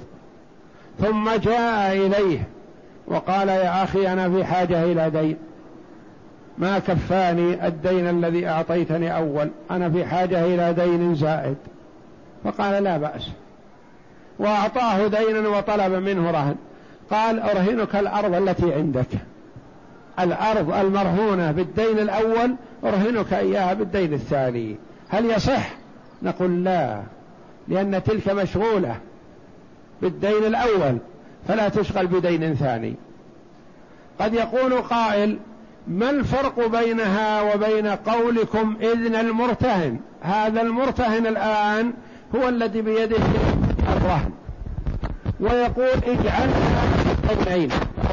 ثم 1.00 1.30
جاء 1.36 1.96
إليه 1.96 2.48
وقال 3.06 3.48
يا 3.48 3.84
أخي 3.84 4.12
أنا 4.12 4.30
في 4.30 4.44
حاجة 4.44 4.84
إلى 4.84 5.10
دين. 5.10 5.36
ما 6.58 6.78
كفاني 6.78 7.66
الدين 7.66 8.08
الذي 8.08 8.48
أعطيتني 8.48 9.16
أول؟ 9.16 9.50
أنا 9.70 9.90
في 9.90 10.04
حاجة 10.04 10.44
إلى 10.44 10.72
دين 10.72 11.14
زائد. 11.14 11.56
فقال 12.44 12.82
لا 12.82 12.96
بأس. 12.96 13.30
وأعطاه 14.40 15.06
دينا 15.06 15.48
وطلب 15.48 15.92
منه 15.92 16.30
رهن. 16.30 16.56
قال 17.10 17.40
أرهنك 17.40 17.96
الأرض 17.96 18.34
التي 18.34 18.74
عندك. 18.74 19.06
الأرض 20.20 20.74
المرهونة 20.74 21.52
بالدين 21.52 21.98
الأول 21.98 22.54
أرهنك 22.84 23.32
إياها 23.32 23.74
بالدين 23.74 24.12
الثاني. 24.12 24.76
هل 25.08 25.30
يصح؟ 25.30 25.70
نقول 26.22 26.64
لا 26.64 27.02
لأن 27.68 28.02
تلك 28.02 28.28
مشغولة 28.28 28.96
بالدين 30.02 30.44
الأول 30.46 30.98
فلا 31.48 31.68
تشغل 31.68 32.06
بدين 32.06 32.54
ثاني. 32.54 32.94
قد 34.20 34.34
يقول 34.34 34.72
قائل 34.80 35.38
ما 35.88 36.10
الفرق 36.10 36.66
بينها 36.66 37.54
وبين 37.54 37.86
قولكم 37.86 38.76
إذن 38.80 39.14
المرتهن؟ 39.14 39.98
هذا 40.22 40.60
المرتهن 40.62 41.26
الآن 41.26 41.92
هو 42.36 42.48
الذي 42.48 42.82
بيده 42.82 43.16
الرهن 44.10 44.32
ويقول 45.40 46.04
اجعلها 46.04 46.84
اثنين 47.32 47.70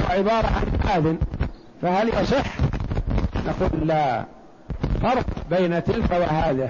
عبارة 0.10 0.48
عن 0.48 0.90
آذن. 0.98 1.18
فهل 1.82 2.10
يصح؟ 2.22 2.46
نقول 3.48 3.88
لا. 3.88 4.26
فرق 5.02 5.26
بين 5.50 5.84
تلك 5.84 6.12
وهذا 6.12 6.70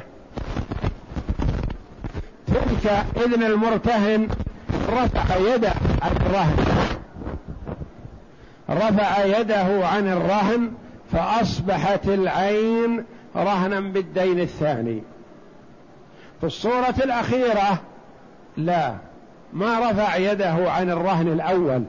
تلك 2.48 3.06
إذن 3.18 3.44
المرتهن 3.44 4.28
رفع 4.90 5.36
يده 5.36 5.74
عن 6.02 6.12
الرهن. 6.12 6.58
رفع 8.70 9.26
يده 9.26 9.88
عن 9.88 10.08
الرهن 10.08 10.72
فأصبحت 11.12 12.08
العين 12.08 13.04
رهنا 13.36 13.80
بالدين 13.80 14.40
الثاني. 14.40 15.02
في 16.40 16.46
الصورة 16.46 16.96
الأخيرة 17.04 17.82
لا. 18.58 19.07
ما 19.54 19.92
رفع 19.92 20.16
يده 20.16 20.72
عن 20.72 20.90
الرهن 20.90 21.28
الأول. 21.28 21.84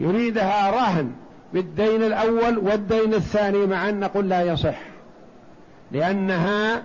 يريدها 0.00 0.70
رهن 0.70 1.12
بالدين 1.52 2.02
الأول 2.02 2.58
والدين 2.58 3.14
الثاني 3.14 3.66
معا 3.66 3.90
نقول 3.90 4.28
لا 4.28 4.42
يصح. 4.42 4.78
لأنها 5.92 6.82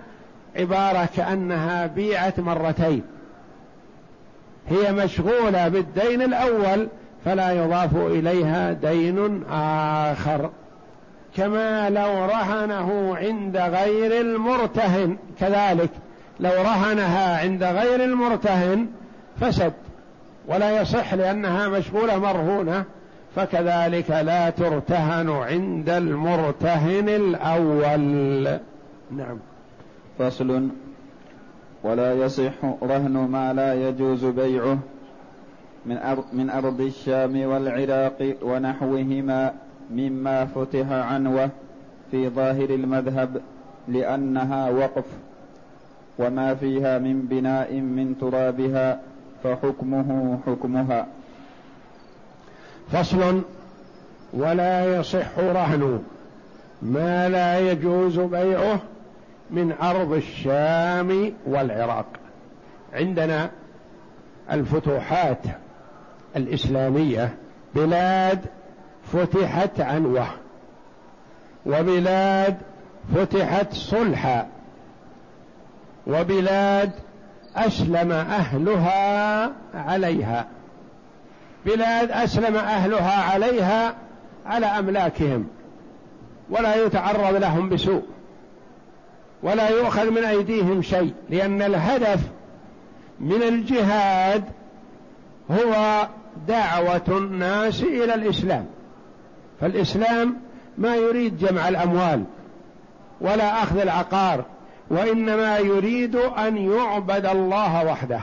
عبارة 0.56 1.08
كأنها 1.16 1.86
بيعت 1.86 2.40
مرتين. 2.40 3.02
هي 4.68 4.92
مشغولة 4.92 5.68
بالدين 5.68 6.22
الأول 6.22 6.88
فلا 7.24 7.52
يضاف 7.52 7.96
إليها 7.96 8.72
دين 8.72 9.44
آخر. 9.50 10.50
كما 11.36 11.90
لو 11.90 12.24
رهنه 12.24 13.16
عند 13.16 13.56
غير 13.56 14.20
المرتهن 14.20 15.16
كذلك 15.40 15.90
لو 16.40 16.50
رهنها 16.50 17.40
عند 17.40 17.62
غير 17.62 18.04
المرتهن 18.04 18.86
فسد 19.40 19.72
ولا 20.48 20.80
يصح 20.80 21.14
لأنها 21.14 21.68
مشغولة 21.68 22.18
مرهونة 22.18 22.84
فكذلك 23.36 24.10
لا 24.10 24.50
ترتهن 24.50 25.30
عند 25.30 25.88
المرتهن 25.88 27.08
الأول. 27.08 28.58
نعم. 29.10 29.38
فصل. 30.18 30.68
ولا 31.84 32.12
يصح 32.12 32.64
رهن 32.82 33.12
ما 33.12 33.52
لا 33.52 33.88
يجوز 33.88 34.24
بيعه 34.24 34.78
من 35.86 35.96
أرض, 35.98 36.24
من 36.32 36.50
أرض 36.50 36.80
الشام 36.80 37.46
والعراق 37.46 38.36
ونحوهما 38.42 39.52
مما 39.90 40.44
فتح 40.44 40.90
عنوة 40.90 41.50
في 42.10 42.28
ظاهر 42.28 42.70
المذهب 42.70 43.40
لأنها 43.88 44.70
وقف 44.70 45.04
وما 46.18 46.54
فيها 46.54 46.98
من 46.98 47.22
بناء 47.22 47.80
من 47.80 48.18
ترابها 48.18 49.00
فحكمه 49.44 50.38
حكمها. 50.46 51.06
فصل 52.92 53.42
ولا 54.32 54.98
يصح 54.98 55.38
رهن 55.38 56.02
ما 56.82 57.28
لا 57.28 57.58
يجوز 57.70 58.18
بيعه 58.18 58.80
من 59.50 59.72
أرض 59.72 60.12
الشام 60.12 61.32
والعراق. 61.46 62.06
عندنا 62.92 63.50
الفتوحات 64.52 65.42
الإسلامية 66.36 67.34
بلاد 67.74 68.40
فتحت 69.12 69.80
عنوة 69.80 70.26
وبلاد 71.66 72.56
فتحت 73.14 73.72
صلحا 73.72 74.48
وبلاد 76.06 76.90
أسلم 77.56 78.12
أهلها 78.12 79.52
عليها. 79.74 80.46
بلاد 81.66 82.10
أسلم 82.10 82.56
أهلها 82.56 83.32
عليها 83.32 83.94
على 84.46 84.66
أملاكهم. 84.66 85.46
ولا 86.50 86.84
يتعرض 86.84 87.34
لهم 87.34 87.68
بسوء. 87.68 88.02
ولا 89.42 89.68
يؤخذ 89.68 90.10
من 90.10 90.24
أيديهم 90.24 90.82
شيء. 90.82 91.14
لأن 91.30 91.62
الهدف 91.62 92.20
من 93.20 93.42
الجهاد 93.42 94.44
هو 95.50 96.06
دعوة 96.48 97.08
الناس 97.08 97.82
إلى 97.82 98.14
الإسلام. 98.14 98.66
فالإسلام 99.60 100.36
ما 100.78 100.96
يريد 100.96 101.38
جمع 101.38 101.68
الأموال 101.68 102.24
ولا 103.20 103.62
أخذ 103.62 103.78
العقار 103.78 104.44
وإنما 104.90 105.58
يريد 105.58 106.16
أن 106.16 106.56
يعبد 106.56 107.26
الله 107.26 107.84
وحده. 107.86 108.20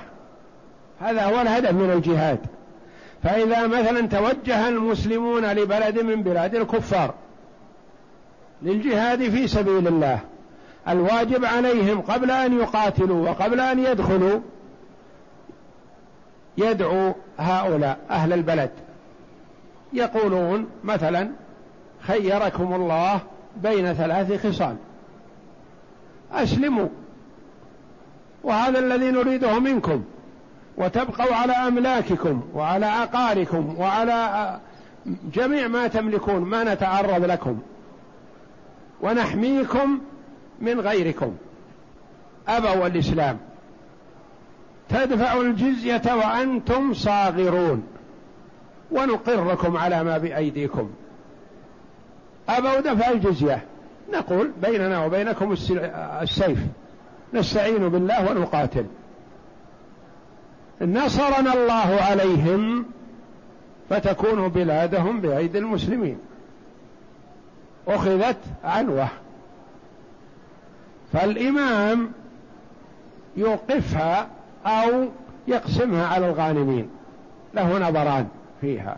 هذا 1.02 1.26
هو 1.26 1.41
الهدف 1.41 1.71
من 1.71 1.91
الجهاد. 1.91 2.39
فإذا 3.23 3.67
مثلا 3.67 4.08
توجه 4.08 4.69
المسلمون 4.69 5.45
لبلد 5.45 5.99
من 5.99 6.23
بلاد 6.23 6.56
الكفار 6.56 7.13
للجهاد 8.62 9.30
في 9.30 9.47
سبيل 9.47 9.88
الله 9.88 10.19
الواجب 10.88 11.45
عليهم 11.45 12.02
قبل 12.02 12.32
أن 12.32 12.60
يقاتلوا 12.60 13.30
وقبل 13.30 13.60
أن 13.60 13.80
يدخلوا 13.80 14.39
يدعو 16.58 17.13
هؤلاء 17.38 17.97
أهل 18.10 18.34
البلد. 18.34 18.71
يقولون 19.93 20.67
مثلا 20.84 21.32
خيركم 22.02 22.73
الله 22.73 23.19
بين 23.58 23.93
ثلاث 23.93 24.47
خصال. 24.47 24.76
أسلموا. 26.34 26.88
وهذا 28.43 28.80
الذي 28.80 29.12
نريده 29.12 29.60
منكم. 29.60 30.04
وتبقوا 30.78 31.36
على 31.36 31.54
أملاككم 31.54 32.43
وعلى 32.54 32.86
عقاركم 32.86 33.76
وعلى 33.80 34.60
جميع 35.34 35.67
ما 35.67 35.88
تملكون 35.88 36.41
ما 36.41 36.74
نتعرض 36.74 37.26
لكم. 37.26 37.60
ونحميكم 39.02 40.02
من 40.62 40.80
غيركم. 40.80 41.36
أبوا 42.48 42.88
الإسلام. 42.88 43.38
تدفعوا 44.89 45.43
الجزية 45.43 46.15
وأنتم 46.15 46.93
صاغرون. 46.93 47.84
ونقركم 48.91 49.78
على 49.78 50.04
ما 50.04 50.17
بأيديكم. 50.17 50.89
أبوا 52.50 52.80
دفع 52.80 53.10
الجزية. 53.10 53.65
نقول 54.12 54.52
بيننا 54.62 55.06
وبينكم 55.06 55.52
السيف. 56.22 56.60
نستعين 57.34 57.89
بالله 57.89 58.32
ونقاتل. 58.32 58.86
نصرنا 60.82 61.54
الله 61.54 62.02
عليهم 62.02 62.86
فتكون 63.89 64.48
بلادهم 64.48 65.22
بأيدي 65.22 65.58
المسلمين. 65.58 66.18
أخذت 67.88 68.38
عنوة. 68.63 69.08
فالإمام 71.13 72.12
يوقفها 73.38 74.28
أو 74.66 75.08
يقسمها 75.48 76.08
على 76.08 76.30
الغانمين. 76.30 76.89
له 77.54 77.89
نظران 77.89 78.28
فيها. 78.62 78.98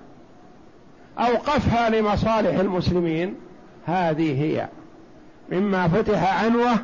أوقفها 1.20 1.90
لمصالح 1.90 2.60
المسلمين. 2.60 3.36
هذه 3.86 4.42
هي. 4.42 4.68
مما 5.52 5.88
فتح 5.88 6.44
عنوه 6.44 6.78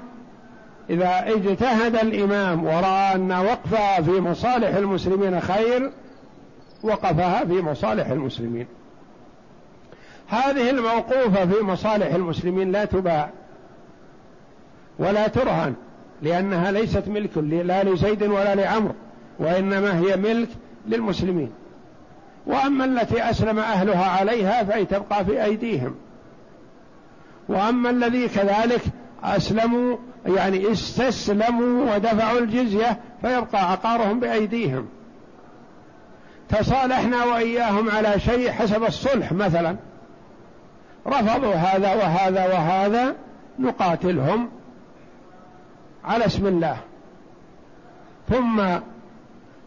إذا 0.89 1.23
اجتهد 1.27 1.95
الإمام 1.95 2.63
ورأى 2.63 3.15
أن 3.15 3.31
وقفها 3.31 4.01
في 4.01 4.11
مصالح 4.11 4.75
المسلمين 4.75 5.39
خير 5.39 5.91
وقفها 6.83 7.45
في 7.45 7.61
مصالح 7.61 8.07
المسلمين. 8.09 8.67
هذه 10.27 10.69
الموقوفة 10.69 11.45
في 11.45 11.63
مصالح 11.63 12.13
المسلمين 12.13 12.71
لا 12.71 12.85
تباع 12.85 13.29
ولا 14.99 15.27
ترهن 15.27 15.73
لأنها 16.21 16.71
ليست 16.71 17.07
ملك 17.07 17.37
لا 17.37 17.83
لزيد 17.83 18.23
ولا 18.23 18.55
لعمر 18.55 18.91
وإنما 19.39 19.99
هي 19.99 20.17
ملك 20.17 20.49
للمسلمين. 20.87 21.51
وأما 22.45 22.85
التي 22.85 23.29
أسلم 23.29 23.59
أهلها 23.59 24.05
عليها 24.05 24.63
فهي 24.63 24.85
تبقى 24.85 25.25
في 25.25 25.43
أيديهم. 25.43 25.95
وأما 27.47 27.89
الذي 27.89 28.27
كذلك 28.27 28.81
أسلموا 29.23 29.97
يعني 30.25 30.71
استسلموا 30.71 31.95
ودفعوا 31.95 32.39
الجزية 32.39 32.99
فيبقى 33.21 33.71
عقارهم 33.71 34.19
بأيديهم. 34.19 34.87
تصالحنا 36.49 37.23
وإياهم 37.23 37.89
على 37.89 38.19
شيء 38.19 38.51
حسب 38.51 38.83
الصلح 38.83 39.31
مثلا 39.31 39.75
رفضوا 41.07 41.53
هذا 41.53 41.93
وهذا 41.93 42.45
وهذا 42.45 43.15
نقاتلهم 43.59 44.49
على 46.05 46.25
اسم 46.25 46.47
الله. 46.47 46.77
ثم 48.29 48.59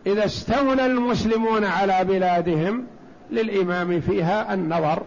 إذا 0.07 0.25
استولى 0.25 0.87
المسلمون 0.87 1.65
على 1.65 2.05
بلادهم 2.05 2.87
للإمام 3.31 4.01
فيها 4.01 4.55
النظر. 4.55 5.03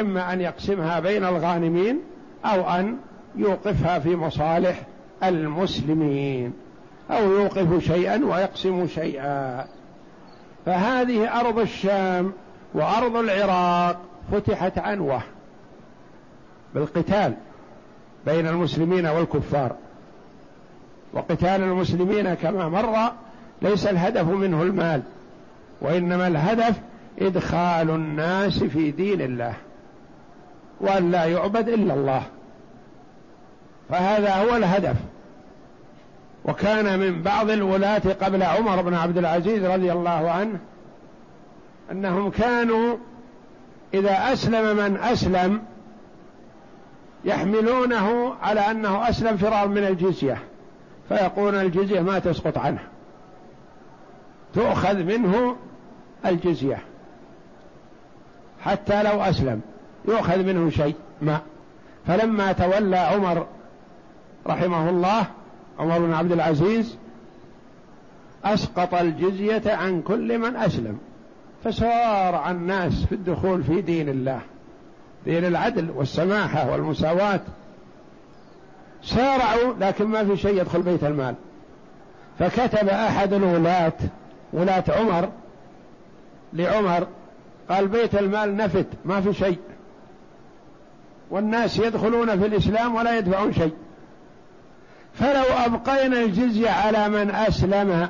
إما 0.00 0.32
أن 0.32 0.40
يقسمها 0.40 1.00
بين 1.00 1.24
الغانمين 1.24 2.00
أو 2.44 2.70
أن 2.70 2.96
يوقفها 3.36 3.98
في 3.98 4.16
مصالح 4.16 4.82
المسلمين 5.24 6.52
أو 7.10 7.30
يوقف 7.30 7.84
شيئا 7.84 8.24
ويقسم 8.24 8.86
شيئا. 8.86 9.66
فهذه 10.66 11.40
أرض 11.40 11.58
الشام 11.58 12.32
وأرض 12.74 13.16
العراق 13.16 14.00
فتحت 14.32 14.78
عنوة 14.78 15.22
بالقتال 16.74 17.34
بين 18.26 18.46
المسلمين 18.46 19.06
والكفار. 19.06 19.76
وقتال 21.12 21.62
المسلمين 21.62 22.34
كما 22.34 22.68
مر 22.68 23.12
ليس 23.62 23.86
الهدف 23.86 24.28
منه 24.28 24.62
المال 24.62 25.02
وإنما 25.80 26.26
الهدف 26.26 26.80
إدخال 27.18 27.90
الناس 27.90 28.64
في 28.64 28.90
دين 28.90 29.20
الله. 29.20 29.54
وأن 30.80 31.10
لا 31.10 31.24
يعبد 31.24 31.68
إلا 31.68 31.94
الله. 31.94 32.22
فهذا 33.88 34.34
هو 34.34 34.56
الهدف. 34.56 34.96
وكان 36.44 36.98
من 36.98 37.22
بعض 37.22 37.50
الولاة 37.50 38.02
قبل 38.22 38.42
عمر 38.42 38.82
بن 38.82 38.94
عبد 38.94 39.18
العزيز 39.18 39.64
رضي 39.64 39.92
الله 39.92 40.30
عنه 40.30 40.58
أنهم 41.90 42.30
كانوا 42.30 42.96
إذا 43.94 44.32
أسلم 44.32 44.76
من 44.76 44.96
أسلم 44.96 45.62
يحملونه 47.24 48.34
على 48.42 48.60
أنه 48.60 49.08
أسلم 49.08 49.36
فرار 49.36 49.68
من 49.68 49.84
الجزية 49.84 50.38
فيقولون 51.08 51.60
الجزية 51.60 52.00
ما 52.00 52.18
تسقط 52.18 52.58
عنه. 52.58 52.82
تؤخذ 54.54 54.94
منه 54.94 55.56
الجزية. 56.26 56.78
حتى 58.60 59.02
لو 59.02 59.22
أسلم. 59.22 59.60
يؤخذ 60.08 60.38
منه 60.38 60.70
شيء 60.70 60.94
ما. 61.22 61.40
فلما 62.06 62.52
تولى 62.52 62.96
عمر 62.96 63.46
رحمه 64.46 64.90
الله 64.90 65.26
عمر 65.78 65.98
بن 65.98 66.12
عبد 66.12 66.32
العزيز 66.32 66.96
أسقط 68.44 68.94
الجزية 68.94 69.62
عن 69.66 70.02
كل 70.02 70.38
من 70.38 70.56
أسلم 70.56 70.98
فسارع 71.64 72.50
الناس 72.50 73.04
في 73.04 73.14
الدخول 73.14 73.64
في 73.64 73.80
دين 73.80 74.08
الله 74.08 74.40
دين 75.24 75.44
العدل 75.44 75.90
والسماحة 75.90 76.70
والمساواة. 76.70 77.40
سارعوا 79.02 79.74
لكن 79.80 80.04
ما 80.04 80.24
في 80.24 80.36
شيء 80.36 80.60
يدخل 80.60 80.82
بيت 80.82 81.04
المال. 81.04 81.34
فكتب 82.38 82.88
أحد 82.88 83.32
الولاة 83.32 83.92
ولاة 84.52 84.84
عمر 84.88 85.28
لعمر 86.52 87.06
قال 87.70 87.88
بيت 87.88 88.14
المال 88.14 88.56
نفد 88.56 88.86
ما 89.04 89.20
في 89.20 89.32
شيء. 89.32 89.58
والناس 91.32 91.78
يدخلون 91.78 92.40
في 92.40 92.46
الإسلام 92.46 92.94
ولا 92.94 93.18
يدفعون 93.18 93.52
شيء. 93.52 93.72
فلو 95.14 95.44
أبقينا 95.66 96.20
الجزية 96.20 96.70
على 96.70 97.08
من 97.08 97.30
أسلم 97.30 98.08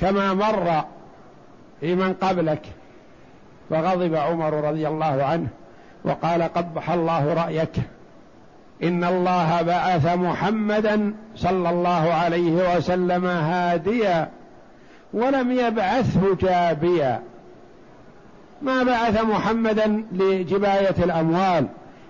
كما 0.00 0.34
مر 0.34 0.84
في 1.80 1.94
من 1.94 2.12
قبلك 2.12 2.62
فغضب 3.70 4.14
عمر 4.14 4.68
رضي 4.68 4.88
الله 4.88 5.24
عنه 5.24 5.48
وقال 6.04 6.42
قبح 6.42 6.90
الله 6.90 7.34
رأيك. 7.34 7.74
إن 8.82 9.04
الله 9.04 9.62
بعث 9.62 10.06
محمدا 10.06 11.14
صلى 11.36 11.70
الله 11.70 12.14
عليه 12.14 12.76
وسلم 12.76 13.26
هاديا 13.26 14.30
ولم 15.12 15.52
يبعثه 15.52 16.36
جابيا. 16.40 17.22
ما 18.62 18.82
بعث 18.82 19.24
محمدا 19.24 20.04
لجباية 20.12 20.94
الأموال 21.04 21.66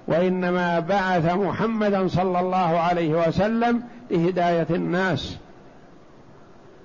وإنما 0.09 0.81
بعث 0.81 1.35
محمدا 1.35 2.09
صلى 2.09 2.41
الله 2.41 2.79
عليه 2.79 3.29
وسلم 3.29 3.83
لهداية 4.11 4.67
الناس. 4.71 5.37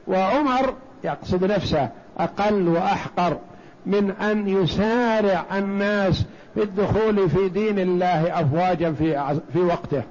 وعمر 0.08 0.74
يقصد 1.04 1.44
نفسه 1.44 1.90
أقل 2.18 2.68
وأحقر 2.68 3.38
من 3.86 4.12
أن 4.12 4.48
يسارع 4.48 5.46
الناس 5.58 6.26
في 6.54 6.64
الدخول 6.64 7.30
في 7.30 7.50
دين 7.50 7.80
الله 7.80 8.42
أفواجا 8.42 8.92
في 8.92 9.36
في 9.54 9.60
وقته. 9.60 10.02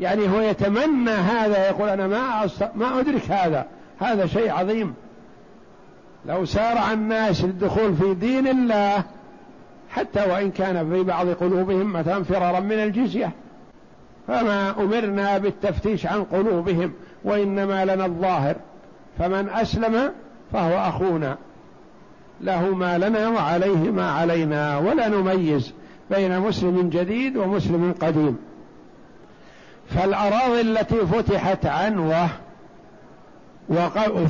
يعني 0.00 0.28
هو 0.28 0.40
يتمنى 0.40 1.10
هذا 1.10 1.68
يقول 1.68 1.88
أنا 1.88 2.06
ما 2.06 2.48
ما 2.74 3.00
أدرك 3.00 3.30
هذا 3.30 3.66
هذا 4.00 4.26
شيء 4.26 4.52
عظيم. 4.52 4.94
لو 6.26 6.44
سارع 6.44 6.92
الناس 6.92 7.44
للدخول 7.44 7.96
في 7.96 8.14
دين 8.14 8.48
الله 8.48 9.02
حتى 9.90 10.30
وإن 10.30 10.50
كان 10.50 10.90
في 10.90 11.02
بعض 11.02 11.28
قلوبهم 11.28 11.92
مثلا 11.92 12.24
فرارا 12.24 12.60
من 12.60 12.72
الجزية. 12.72 13.30
فما 14.28 14.70
أمرنا 14.70 15.38
بالتفتيش 15.38 16.06
عن 16.06 16.24
قلوبهم 16.24 16.92
وإنما 17.24 17.84
لنا 17.84 18.06
الظاهر. 18.06 18.56
فمن 19.18 19.48
أسلم 19.48 20.12
فهو 20.52 20.78
أخونا. 20.78 21.36
له 22.40 22.74
ما 22.74 22.98
لنا 22.98 23.28
وعليه 23.28 23.90
ما 23.90 24.10
علينا 24.10 24.78
ولا 24.78 25.08
نميز 25.08 25.72
بين 26.10 26.40
مسلم 26.40 26.88
جديد 26.88 27.36
ومسلم 27.36 27.94
قديم. 28.00 28.36
فالأراضي 29.88 30.60
التي 30.60 31.06
فتحت 31.06 31.66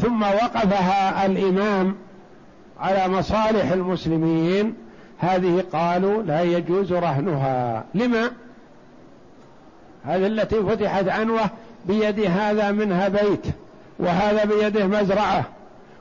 ثم 0.02 0.22
وقفها 0.22 1.26
الإمام 1.26 1.94
على 2.80 3.08
مصالح 3.08 3.72
المسلمين. 3.72 4.74
هذه 5.18 5.64
قالوا 5.72 6.22
لا 6.22 6.42
يجوز 6.42 6.92
رهنها. 6.92 7.84
لما؟ 7.94 8.30
هذه 10.04 10.26
التي 10.26 10.62
فتحت 10.62 11.08
عنوة 11.08 11.50
بيد 11.84 12.20
هذا 12.20 12.70
منها 12.70 13.08
بيت 13.08 13.46
وهذا 13.98 14.44
بيده 14.44 14.86
مزرعة 14.86 15.44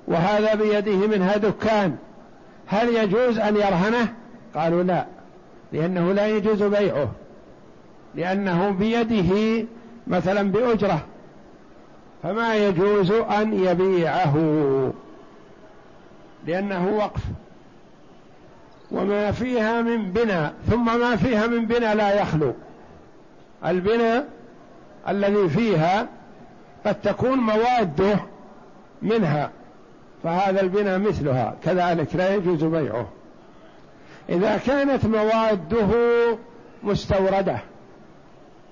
وهذا 0.08 0.56
بيده 0.56 1.08
منها 1.08 1.38
دكان. 1.38 1.96
هل 2.68 2.90
يجوز 2.96 3.40
أن 3.40 3.56
يرهنه؟ 3.56 4.14
قالوا 4.56 4.84
لا 4.84 5.06
لأنه 5.74 6.12
لا 6.14 6.28
يجوز 6.28 6.64
بيعه 6.64 7.12
لأنه 8.16 8.70
بيده 8.70 9.66
مثلا 10.08 10.52
بأجرة. 10.52 11.06
فما 12.24 12.56
يجوز 12.56 13.12
أن 13.12 13.66
يبيعه 13.66 14.36
لأنه 16.48 16.98
وقف. 16.98 17.22
وما 18.92 19.32
فيها 19.32 19.82
من 19.82 20.12
بناء 20.12 20.54
ثم 20.70 21.00
ما 21.00 21.16
فيها 21.16 21.48
من 21.48 21.66
بناء 21.66 21.96
لا 21.96 22.22
يخلو. 22.22 22.54
البناء 23.66 24.28
الذي 25.08 25.50
فيها 25.50 26.08
قد 26.86 27.02
تكون 27.02 27.38
موادة 27.38 28.20
منها 29.02 29.52
فهذا 30.24 30.62
البناء 30.62 31.00
مثلها 31.00 31.56
كذلك 31.64 32.16
لا 32.16 32.36
يجوز 32.36 32.64
بيعه. 32.64 33.08
إذا 34.30 34.58
كانت 34.58 35.06
مواده 35.06 35.88
مستوردة 36.84 37.60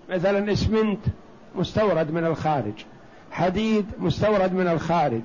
مثلا 0.10 0.52
اسمنت 0.52 1.00
مستورد 1.56 2.12
من 2.12 2.26
الخارج. 2.26 2.86
حديد 3.32 3.86
مستورد 4.00 4.54
من 4.54 4.68
الخارج. 4.68 5.22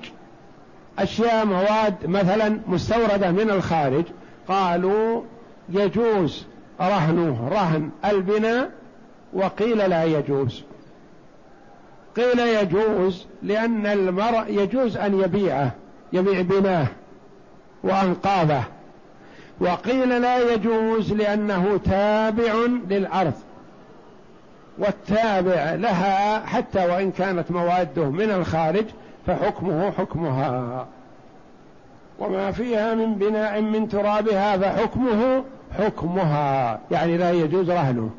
أشياء 0.99 1.45
مواد 1.45 2.05
مثلا 2.05 2.59
مستوردة 2.67 3.31
من 3.31 3.49
الخارج. 3.49 4.03
قالوا 4.47 5.21
يجوز 5.69 6.45
رهنه 6.81 7.49
رهن 7.51 7.89
البناء 8.05 8.71
وقيل 9.33 9.77
لا 9.77 10.03
يجوز. 10.03 10.63
قيل 12.15 12.39
يجوز 12.39 13.25
لأن 13.43 13.85
المرء 13.85 14.45
يجوز 14.47 14.97
أن 14.97 15.19
يبيعه 15.19 15.71
يبيع 16.13 16.41
بناه 16.41 16.87
وأنقاضه 17.83 18.63
وقيل 19.59 20.21
لا 20.21 20.53
يجوز 20.53 21.13
لأنه 21.13 21.79
تابع 21.85 22.53
للأرض. 22.89 23.33
والتابع 24.77 25.73
لها 25.73 26.45
حتى 26.45 26.85
وإن 26.85 27.11
كانت 27.11 27.51
مواده 27.51 28.05
من 28.09 28.31
الخارج 28.31 28.85
فحكمه 29.27 29.91
حكمها. 29.91 30.85
وما 32.19 32.51
فيها 32.51 32.95
من 32.95 33.15
بناء 33.15 33.61
من 33.61 33.89
ترابها 33.89 34.57
فحكمه 34.57 35.43
حكمها. 35.77 36.79
يعني 36.91 37.17
لا 37.17 37.31
يجوز 37.31 37.71
رهنه. 37.71 38.09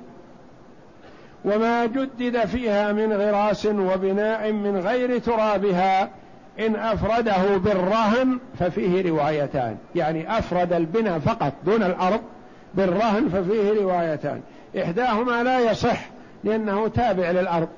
وما 1.44 1.86
جدد 1.86 2.44
فيها 2.44 2.92
من 2.92 3.12
غراس 3.12 3.66
وبناء 3.66 4.52
من 4.52 4.76
غير 4.76 5.18
ترابها 5.18 6.08
إن 6.58 6.76
أفرده 6.76 7.56
بالرهن 7.56 8.38
ففيه 8.58 9.10
روايتان. 9.10 9.76
يعني 9.94 10.38
أفرد 10.38 10.72
البناء 10.72 11.18
فقط 11.18 11.52
دون 11.64 11.82
الأرض 11.82 12.20
بالرهن 12.74 13.28
ففيه 13.28 13.82
روايتان. 13.82 14.40
إحداهما 14.82 15.42
لا 15.42 15.70
يصح 15.70 16.17
لأنه 16.44 16.88
تابع 16.88 17.30
للأرض. 17.30 17.68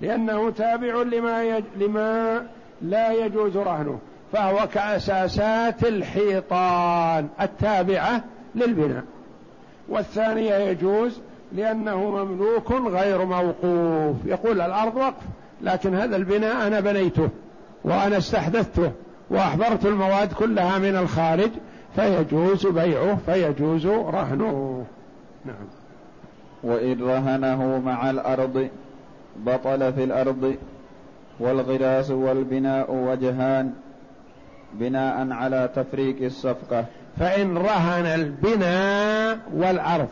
لأنه 0.00 0.50
تابع 0.50 1.02
لما, 1.02 1.44
يج... 1.44 1.64
لما 1.76 2.42
لا 2.82 3.12
يجوز 3.12 3.56
رهنه. 3.56 3.98
فهو 4.32 4.68
كأساسات 4.74 5.84
الحيطان 5.84 7.28
التابعة 7.40 8.24
للبناء. 8.54 9.04
والثانية 9.88 10.54
يجوز 10.54 11.20
لأنه 11.52 12.10
مملوك 12.10 12.72
غير 12.72 13.24
موقوف. 13.24 14.16
يقول 14.26 14.60
الأرض 14.60 14.96
وقف 14.96 15.22
لكن 15.62 15.94
هذا 15.94 16.16
البناء 16.16 16.66
أنا 16.66 16.80
بنيته 16.80 17.28
وأنا 17.84 18.18
استحدثته 18.18 18.92
وأحضرت 19.30 19.86
المواد 19.86 20.32
كلها 20.32 20.78
من 20.78 20.96
الخارج 20.96 21.50
فيجوز 21.96 22.66
بيعه 22.66 23.18
فيجوز 23.26 23.86
رهنه. 23.86 24.84
نعم. 25.44 25.66
وإن 26.62 27.02
رهنه 27.02 27.78
مع 27.78 28.10
الأرض 28.10 28.68
بطل 29.36 29.92
في 29.92 30.04
الأرض 30.04 30.56
والغراس 31.40 32.10
والبناء 32.10 32.94
وجهان 32.94 33.72
بناء 34.72 35.30
على 35.30 35.70
تفريق 35.76 36.22
الصفقة. 36.22 36.84
فإن 37.18 37.58
رهن 37.58 38.06
البناء 38.06 39.38
والأرض. 39.54 40.08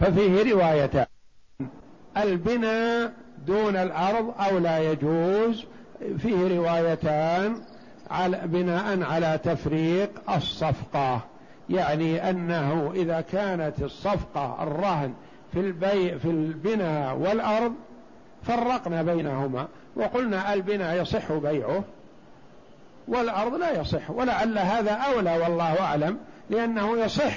ففيه 0.00 0.52
روايتان 0.52 1.06
البناء 2.16 3.12
دون 3.46 3.76
الأرض 3.76 4.34
أو 4.40 4.58
لا 4.58 4.92
يجوز. 4.92 5.64
فيه 6.18 6.58
روايتان 6.58 7.54
على 8.10 8.40
بناء 8.44 9.02
على 9.02 9.38
تفريق 9.44 10.10
الصفقة. 10.36 11.20
يعني 11.70 12.30
أنه 12.30 12.92
إذا 12.94 13.20
كانت 13.20 13.82
الصفقة 13.82 14.62
الرهن 14.62 15.12
في 15.52 15.60
البيع 15.60 16.18
في 16.18 16.30
البناء 16.30 17.16
والأرض 17.16 17.74
فرقنا 18.42 19.02
بينهما 19.02 19.68
وقلنا 19.96 20.54
البناء 20.54 21.02
يصح 21.02 21.32
بيعه 21.32 21.84
والأرض 23.08 23.54
لا 23.54 23.80
يصح 23.80 24.10
ولعل 24.10 24.58
هذا 24.58 24.92
أولى 24.92 25.38
والله 25.38 25.80
أعلم 25.80 26.18
لأنه 26.50 26.98
يصح 26.98 27.34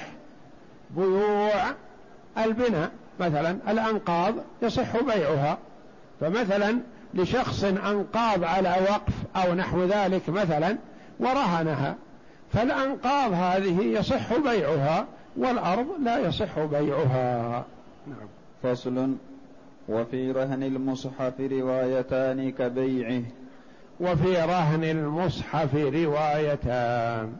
بيوع 0.91 1.51
البناء 2.37 2.91
مثلا 3.19 3.57
الأنقاض 3.67 4.35
يصح 4.61 5.03
بيعها 5.03 5.57
فمثلا 6.21 6.79
لشخص 7.13 7.63
أنقاض 7.63 8.43
على 8.43 8.75
وقف 8.89 9.13
أو 9.35 9.53
نحو 9.53 9.83
ذلك 9.83 10.29
مثلا 10.29 10.77
ورهنها 11.19 11.95
فالأنقاض 12.53 13.33
هذه 13.33 13.81
يصح 13.81 14.37
بيعها 14.37 15.05
والأرض 15.37 15.87
لا 16.03 16.19
يصح 16.19 16.59
بيعها. 16.59 17.65
نعم. 18.07 18.27
فصل 18.63 19.15
وفي 19.89 20.31
رهن 20.31 20.63
المصحف 20.63 21.33
روايتان 21.39 22.51
كبيعه. 22.51 23.21
وفي 23.99 24.35
رهن 24.35 24.83
المصحف 24.83 25.75
روايتان. 25.75 27.33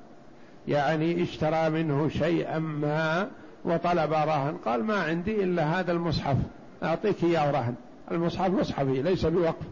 يعني 0.68 1.24
اشترى 1.24 1.70
منه 1.70 2.10
شيئا 2.10 2.60
ما 2.60 3.28
وطلب 3.66 4.14
رهن. 4.14 4.58
قال 4.66 4.84
ما 4.84 5.04
عندي 5.04 5.44
إلا 5.44 5.80
هذا 5.80 5.92
المصحف. 5.92 6.38
أعطيك 6.84 7.24
إياه 7.24 7.52
رهن. 7.52 7.76
المصحف 8.12 8.50
مصحفي 8.50 9.02
ليس 9.02 9.26
بوقف. 9.26 9.66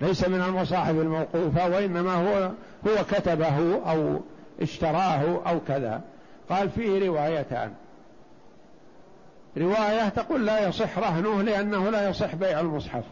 ليس 0.00 0.28
من 0.28 0.40
المصاحف 0.40 0.90
الموقوفة 0.90 1.68
وإنما 1.68 2.14
هو 2.14 2.50
هو 2.86 3.04
كتبه 3.10 3.90
أو 3.90 4.20
اشتراه 4.60 5.42
أو 5.46 5.60
كذا. 5.68 6.00
قال 6.50 6.70
فيه 6.70 7.08
روايتان. 7.08 7.72
رواية 9.56 10.08
تقول 10.08 10.46
لا 10.46 10.68
يصح 10.68 10.98
رهنه 10.98 11.42
لأنه 11.42 11.90
لا 11.90 12.08
يصح 12.08 12.34
بيع 12.34 12.60
المصحف. 12.60 13.04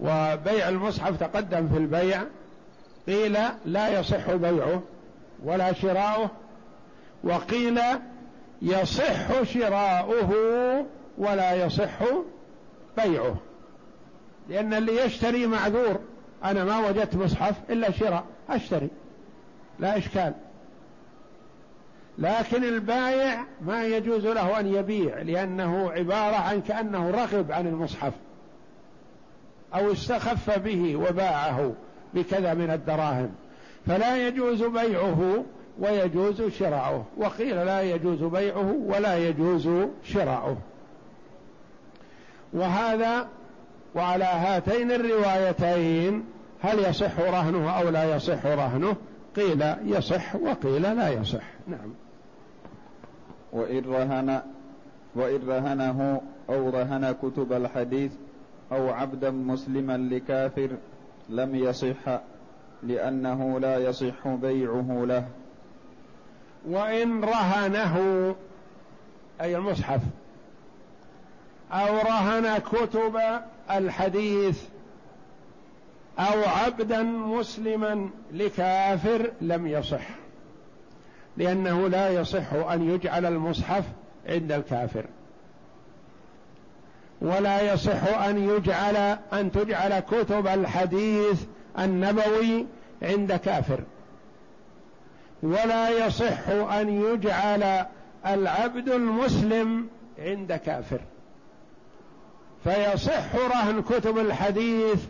وبيع 0.00 0.68
المصحف 0.68 1.16
تقدم 1.20 1.68
في 1.68 1.78
البيع. 1.78 2.22
قيل 3.06 3.38
لا 3.64 4.00
يصح 4.00 4.30
بيعه 4.30 4.82
ولا 5.44 5.72
شراؤه. 5.72 6.30
وقيل 7.24 7.80
يصح 8.62 9.42
شراؤه 9.42 10.32
ولا 11.18 11.64
يصح 11.64 11.98
بيعه. 12.96 13.36
لأن 14.48 14.74
اللي 14.74 15.04
يشتري 15.04 15.46
معذور. 15.46 16.00
أنا 16.44 16.64
ما 16.64 16.88
وجدت 16.88 17.14
مصحف 17.16 17.54
إلا 17.70 17.90
شراء. 17.90 18.24
أشتري. 18.50 18.88
لا 19.78 19.98
إشكال. 19.98 20.32
لكن 22.18 22.64
البايع 22.64 23.44
ما 23.60 23.84
يجوز 23.84 24.26
له 24.26 24.60
أن 24.60 24.74
يبيع 24.74 25.22
لأنه 25.22 25.90
عبارة 25.90 26.36
عن 26.36 26.60
كأنه 26.60 27.10
رغب 27.10 27.52
عن 27.52 27.66
المصحف 27.66 28.12
أو 29.74 29.92
استخف 29.92 30.58
به 30.58 30.96
وباعه 30.96 31.72
بكذا 32.14 32.54
من 32.54 32.70
الدراهم. 32.70 33.30
فلا 33.86 34.28
يجوز 34.28 34.62
بيعه 34.62 35.44
ويجوز 35.78 36.42
شراؤه. 36.42 37.04
وقيل 37.16 37.56
لا 37.56 37.82
يجوز 37.82 38.22
بيعه 38.22 38.74
ولا 38.86 39.28
يجوز 39.28 39.68
شراؤه. 40.04 40.56
وهذا 42.52 43.28
وعلى 43.94 44.24
هاتين 44.24 44.92
الروايتين 44.92 46.24
هل 46.60 46.78
يصح 46.78 47.18
رهنه 47.18 47.70
أو 47.70 47.88
لا 47.88 48.16
يصح 48.16 48.46
رهنه؟ 48.46 48.96
قيل 49.36 49.62
يصح 49.84 50.36
وقيل 50.36 50.82
لا 50.82 51.08
يصح. 51.08 51.44
نعم. 51.66 51.94
وإن 53.52 53.84
رهن 53.84 54.42
وإن 55.14 55.48
رهنه 55.48 56.20
أو 56.48 56.70
رهن 56.70 57.12
كتب 57.22 57.52
الحديث 57.52 58.12
أو 58.72 58.88
عبدا 58.88 59.30
مسلما 59.30 59.96
لكافر 59.96 60.70
لم 61.28 61.54
يصح 61.54 62.20
لأنه 62.82 63.60
لا 63.60 63.78
يصح 63.78 64.28
بيعه 64.28 65.04
له. 65.04 65.28
وإن 66.68 67.24
رهنه 67.24 68.34
أي 69.40 69.56
المصحف 69.56 70.00
أو 71.72 71.96
رهن 71.96 72.58
كتب 72.58 73.20
الحديث 73.70 74.62
أو 76.20 76.42
عبدا 76.44 77.02
مسلما 77.02 78.10
لكافر 78.32 79.30
لم 79.40 79.66
يصح. 79.66 80.08
لأنه 81.36 81.88
لا 81.88 82.10
يصح 82.10 82.52
أن 82.52 82.90
يجعل 82.90 83.26
المصحف 83.26 83.84
عند 84.26 84.52
الكافر. 84.52 85.04
ولا 87.20 87.72
يصح 87.72 88.24
أن 88.26 88.48
يجعل 88.48 88.96
أن 89.32 89.52
تجعل 89.52 90.00
كتب 90.00 90.46
الحديث 90.46 91.42
النبوي 91.78 92.66
عند 93.02 93.32
كافر. 93.32 93.80
ولا 95.42 96.06
يصح 96.06 96.48
أن 96.48 96.88
يجعل 96.88 97.86
العبد 98.26 98.88
المسلم 98.88 99.88
عند 100.18 100.52
كافر. 100.52 101.00
فيصح 102.64 103.34
رهن 103.34 103.82
كتب 103.82 104.18
الحديث 104.18 105.04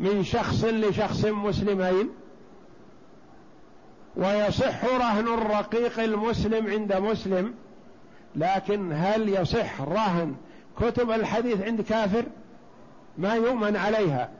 من 0.00 0.24
شخص 0.24 0.64
لشخص 0.64 1.24
مسلمين 1.24 2.08
ويصح 4.16 4.84
رهن 4.84 5.28
الرقيق 5.28 6.00
المسلم 6.00 6.66
عند 6.66 6.92
مسلم 6.92 7.54
لكن 8.36 8.92
هل 8.92 9.28
يصح 9.28 9.80
رهن 9.80 10.34
كتب 10.80 11.10
الحديث 11.10 11.62
عند 11.62 11.80
كافر؟ 11.80 12.24
ما 13.18 13.34
يؤمن 13.34 13.76
عليها. 13.76 14.30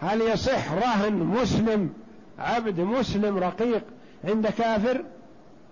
هل 0.00 0.20
يصح 0.20 0.72
رهن 0.72 1.12
مسلم 1.12 1.92
عبد 2.38 2.80
مسلم 2.80 3.38
رقيق 3.38 3.82
عند 4.24 4.46
كافر؟ 4.46 5.04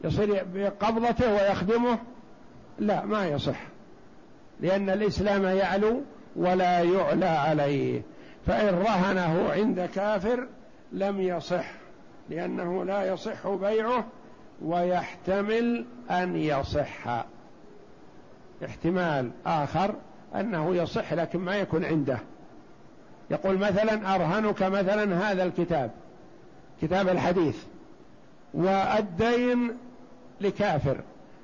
يصير 0.05 0.45
بقبضته 0.55 1.33
ويخدمه؟ 1.33 1.99
لا 2.79 3.05
ما 3.05 3.27
يصح 3.27 3.61
لأن 4.61 4.91
الإسلام 4.91 5.45
يعلو 5.45 6.03
ولا 6.37 6.81
يعلى 6.81 7.27
عليه. 7.27 8.03
فإن 8.47 8.75
رهنه 8.75 9.51
عند 9.51 9.89
كافر 9.95 10.47
لم 10.93 11.21
يصح 11.21 11.67
لأنه 12.31 12.85
لا 12.85 13.13
يصح 13.13 13.49
بيعه 13.49 14.05
ويحتمل 14.63 15.87
أن 16.11 16.37
يصح. 16.37 17.25
احتمال 18.65 19.31
آخر 19.47 19.95
أنه 20.35 20.77
يصح 20.77 21.13
لكن 21.13 21.39
ما 21.39 21.57
يكون 21.57 21.85
عنده. 21.85 22.19
يقول 23.31 23.59
مثلا 23.59 24.15
أرهنك 24.15 24.63
مثلا 24.63 25.31
هذا 25.31 25.43
الكتاب 25.45 25.91
كتاب 26.83 27.09
الحديث 27.09 27.57
والدين 28.55 29.77
لكافر 30.41 30.97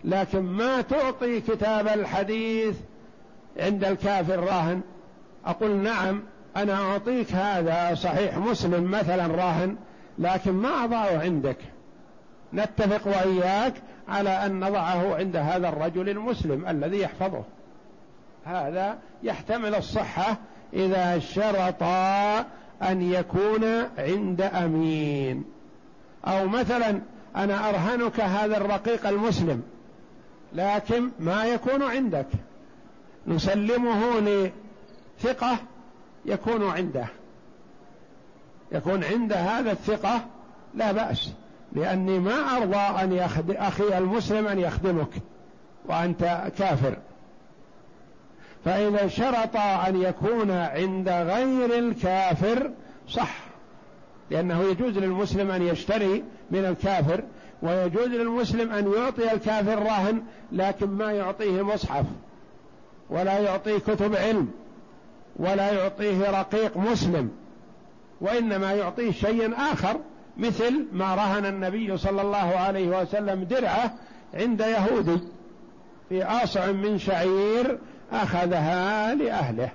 لكن 0.05 0.41
ما 0.41 0.81
تعطي 0.81 1.41
كتاب 1.41 1.89
الحديث 1.89 2.77
عند 3.59 3.85
الكافر 3.85 4.41
راهن؟ 4.41 4.81
أقول 5.47 5.77
نعم 5.77 6.23
أنا 6.57 6.75
أعطيك 6.75 7.33
هذا 7.33 7.95
صحيح 7.95 8.39
مسلم 8.39 8.91
مثلا 8.91 9.27
راهن 9.27 9.77
لكن 10.19 10.53
ما 10.53 10.85
أضعه 10.85 11.19
عندك. 11.19 11.57
نتفق 12.55 13.07
وإياك 13.07 13.75
على 14.09 14.31
أن 14.31 14.61
نضعه 14.61 15.17
عند 15.17 15.37
هذا 15.37 15.69
الرجل 15.69 16.09
المسلم 16.09 16.69
الذي 16.69 17.01
يحفظه. 17.01 17.45
هذا 18.45 18.99
يحتمل 19.23 19.75
الصحة 19.75 20.37
إذا 20.73 21.19
شرط 21.19 21.83
أن 22.83 23.03
يكون 23.03 23.65
عند 23.99 24.41
أمين. 24.41 25.45
أو 26.27 26.49
مثلا 26.49 27.01
أنا 27.37 27.69
أرهنك 27.69 28.21
هذا 28.21 28.57
الرقيق 28.57 29.07
المسلم 29.07 29.63
لكن 30.53 31.11
ما 31.21 31.45
يكون 31.45 31.83
عندك. 31.83 32.27
نسلمه 33.27 34.21
لثقة 35.21 35.59
يكون 36.27 36.71
عنده. 36.71 37.07
يكون 38.73 39.05
عند 39.05 39.33
هذا 39.33 39.73
الثقة 39.73 40.25
لا 40.75 40.93
بأس 40.93 41.33
لأني 41.73 42.19
ما 42.19 42.57
أرضى 42.57 43.05
أن 43.05 43.13
يخد... 43.13 43.51
أخي 43.51 43.99
المسلم 43.99 44.47
أن 44.47 44.59
يخدمك 44.59 45.11
وأنت 45.87 46.53
كافر. 46.59 46.97
فإذا 48.65 49.09
شرط 49.09 49.57
أن 49.57 50.03
يكون 50.03 50.51
عند 50.51 51.09
غير 51.09 51.79
الكافر 51.79 52.71
صح 53.09 53.37
لأنه 54.31 54.63
يجوز 54.63 54.99
للمسلم 54.99 55.51
أن 55.51 55.63
يشتري 55.63 56.25
من 56.51 56.65
الكافر 56.65 57.23
ويجوز 57.63 58.09
للمسلم 58.09 58.73
أن 58.73 58.93
يعطي 58.93 59.33
الكافر 59.33 59.79
راهن 59.79 60.23
لكن 60.53 60.87
ما 60.87 61.13
يعطيه 61.13 61.63
مصحف 61.63 62.05
ولا 63.11 63.39
يعطيه 63.39 63.79
كتب 63.79 64.17
علم. 64.17 64.51
ولا 65.39 65.73
يعطيه 65.73 66.31
رقيق 66.41 66.77
مسلم 66.77 67.31
وإنما 68.21 68.73
يعطيه 68.73 69.13
شيء 69.13 69.55
آخر 69.73 69.97
مثل 70.37 70.87
ما 70.93 71.15
رهن 71.15 71.47
النبي 71.47 71.97
صلى 71.97 72.23
الله 72.23 72.57
عليه 72.57 73.01
وسلم 73.03 73.45
درعة 73.45 73.95
عند 74.35 74.61
يهودي 74.61 75.19
في 76.09 76.25
آصع 76.25 76.73
من 76.73 76.99
شعير 76.99 77.79
أخذها 78.13 79.15
لأهله. 79.15 79.69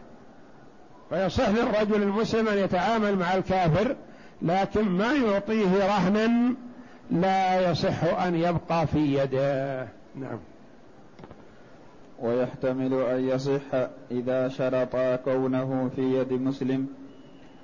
فيصح 1.10 1.50
للرجل 1.50 2.04
المسلم 2.04 2.48
أن 2.48 2.58
يتعامل 2.58 3.16
مع 3.16 3.34
الكافر 3.36 3.96
لكن 4.42 4.82
ما 4.90 5.14
يعطيه 5.14 5.88
رهنا 5.88 6.56
لا 7.12 7.72
يصح 7.72 8.04
أن 8.04 8.36
يبقى 8.36 8.88
في 8.88 9.00
يده. 9.18 9.88
نعم. 10.16 10.40
ويحتمل 12.22 12.94
أن 12.94 13.30
يصح 13.30 13.62
إذا 14.12 14.48
شرطا 14.48 15.16
كونه 15.16 15.90
في 15.96 16.02
يد 16.02 16.34
مسلم 16.34 16.88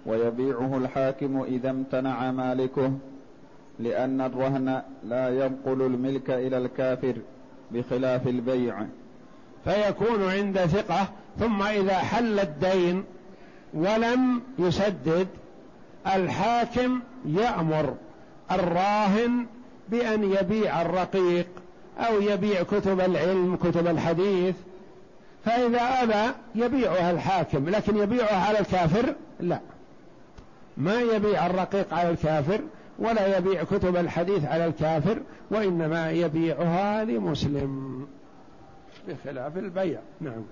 ويبيعه 0.06 0.78
الحاكم 0.78 1.42
إذا 1.42 1.70
امتنع 1.70 2.32
مالكه 2.32 2.92
لأن 3.80 4.22
الرهن 4.22 4.82
لا 5.04 5.30
ينقل 5.46 5.82
الملك 5.82 6.30
إلى 6.30 6.58
الكافر 6.58 7.16
بخلاف 7.72 8.28
البيع. 8.28 8.86
فيكون 9.64 10.24
عند 10.24 10.58
ثقة 10.58 11.08
ثم 11.40 11.62
إذا 11.62 11.98
حل 11.98 12.40
الدين 12.40 13.04
ولم 13.74 14.42
يسدد 14.60 15.28
الحاكم 16.16 17.00
يأمر 17.26 17.96
الراهن 18.52 19.46
بأن 19.90 20.24
يبيع 20.24 20.82
الرقيق. 20.82 21.48
أو 21.98 22.22
يبيع 22.22 22.64
كتب 22.64 23.00
العلم 23.00 23.56
كتب 23.56 23.88
الحديث. 23.88 24.56
فإذا 25.46 25.82
أبى 25.82 26.34
يبيعها 26.56 27.12
الحاكم 27.12 27.70
لكن 27.70 27.98
يبيعها 27.98 28.48
على 28.48 28.60
الكافر؟ 28.60 29.16
لا. 29.40 29.60
ما 30.78 31.02
يبيع 31.02 31.46
الرقيق 31.46 31.94
على 31.94 32.10
الكافر 32.10 32.62
ولا 33.00 33.38
يبيع 33.38 33.64
كتب 33.64 33.96
الحديث 33.96 34.46
على 34.46 34.66
الكافر 34.66 35.20
وإنما 35.52 36.12
يبيعها 36.12 37.04
لمسلم. 37.04 38.06
بخلاف 39.08 39.58
البيع. 39.58 40.00
نعم. 40.22 40.44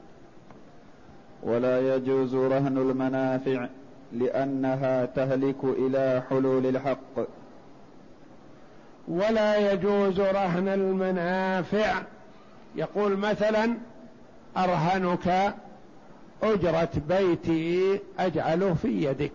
ولا 1.44 1.96
يجوز 1.96 2.36
رهن 2.36 2.78
المنافع 2.78 3.68
لأنها 4.14 5.06
تهلك 5.06 5.64
إلى 5.64 6.24
حلول 6.30 6.66
الحق. 6.66 7.20
ولا 9.08 9.72
يجوز 9.72 10.20
رهن 10.20 10.68
المنافع. 10.68 12.02
يقول 12.76 13.18
مثلا 13.18 13.74
أرهنك 14.58 15.56
أجرة 16.44 16.90
بيتي 17.08 18.00
أجعله 18.20 18.74
في 18.74 18.88
يدك. 18.88 19.34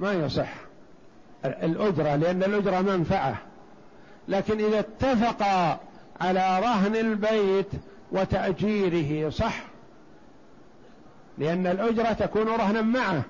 ما 0.00 0.12
يصح 0.12 0.54
الأجرة 1.44 2.16
لأن 2.16 2.42
الأجرة 2.42 2.80
منفعة. 2.80 3.36
لكن 4.28 4.64
إذا 4.64 4.78
اتفقا 4.78 5.80
على 6.20 6.60
رهن 6.60 6.96
البيت 6.96 7.68
وتأجيره 8.12 9.30
صح؟ 9.30 9.62
لأن 11.38 11.66
الأجرة 11.66 12.12
تكون 12.12 12.48
رهنا 12.48 12.82
معه. 12.82 13.22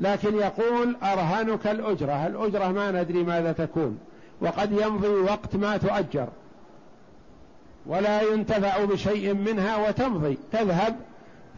لكن 0.00 0.36
يقول 0.36 0.96
أرهنك 1.02 1.66
الأجرة. 1.66 2.26
الأجرة 2.26 2.68
ما 2.68 2.90
ندري 2.90 3.22
ماذا 3.22 3.52
تكون. 3.52 3.98
وقد 4.40 4.72
يمضي 4.72 5.08
وقت 5.08 5.56
ما 5.56 5.76
تؤجر. 5.76 6.28
ولا 7.86 8.22
ينتفع 8.22 8.84
بشيء 8.84 9.34
منها 9.34 9.88
وتمضي. 9.88 10.38
تذهب 10.52 10.96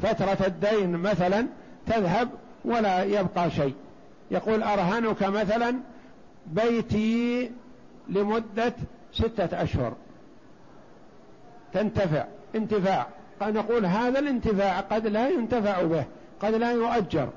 فترة 0.03 0.47
الدين 0.47 0.91
مثلا 0.91 1.47
تذهب 1.86 2.28
ولا 2.64 3.05
يبقى 3.05 3.51
شيء. 3.51 3.74
يقول 4.30 4.62
أرهنك 4.62 5.22
مثلا 5.22 5.76
بيتي 6.47 7.51
لمدة 8.09 8.74
ستة 9.12 9.62
أشهر. 9.62 9.93
تنتفع. 11.72 12.24
انتفاع. 12.55 13.07
نقول 13.43 13.86
هذا 13.86 14.18
الانتفاع 14.18 14.80
قد 14.80 15.07
لا 15.07 15.28
ينتفع 15.28 15.82
به 15.82 16.05
قد 16.41 16.55
لا 16.55 16.72
يؤجر. 16.72 17.28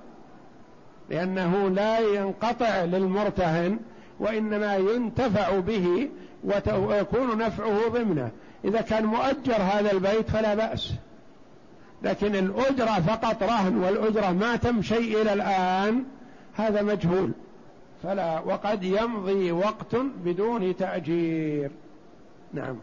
لأنه 1.14 1.70
لا 1.70 2.00
ينقطع 2.00 2.84
للمرتهن 2.84 3.80
وإنما 4.20 4.76
ينتفع 4.76 5.60
به 5.60 6.10
ويكون 6.76 7.38
نفعه 7.38 7.88
ضمنه. 7.88 8.32
إذا 8.66 8.82
كان 8.82 9.06
مؤجر 9.06 9.56
هذا 9.56 9.92
البيت 9.92 10.30
فلا 10.30 10.56
بأس. 10.56 10.94
لكن 12.04 12.36
الأجرة 12.36 13.00
فقط 13.00 13.44
رهن 13.44 13.78
والأجرة 13.78 14.32
ما 14.32 14.56
تم 14.56 14.82
شيء 14.82 15.22
إلى 15.22 15.34
الآن 15.34 16.04
هذا 16.56 16.82
مجهول. 16.82 17.32
فلا 18.04 18.40
وقد 18.40 18.84
يمضي 18.84 19.52
وقت 19.52 19.96
بدون 20.26 20.76
تأجير. 20.76 21.72
نعم. 22.54 22.76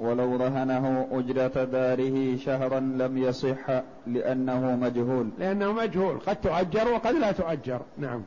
ولو 0.00 0.36
رهنه 0.36 1.08
أجرة 1.12 1.64
داره 1.64 2.36
شهرا 2.36 2.80
لم 2.80 3.18
يصح 3.18 3.80
لأنه 4.06 4.76
مجهول. 4.76 5.28
لأنه 5.38 5.72
مجهول. 5.72 6.18
قد 6.18 6.36
تؤجر 6.36 6.88
وقد 6.88 7.14
لا 7.14 7.32
تؤجر. 7.32 7.80
نعم. 7.98 8.22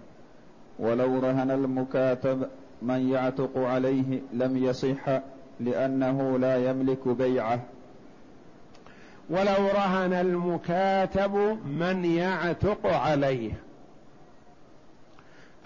ولو 0.79 1.19
رهن 1.19 1.51
المكاتب 1.51 2.47
من 2.81 3.09
يعتق 3.09 3.57
عليه 3.57 4.21
لم 4.33 4.57
يصح 4.57 5.19
لأنه 5.59 6.37
لا 6.39 6.69
يملك 6.69 7.07
بيعه. 7.07 7.59
ولو 9.29 9.67
رهن 9.75 10.13
المكاتب 10.13 11.57
من 11.65 12.05
يعتق 12.05 12.87
عليه. 12.87 13.51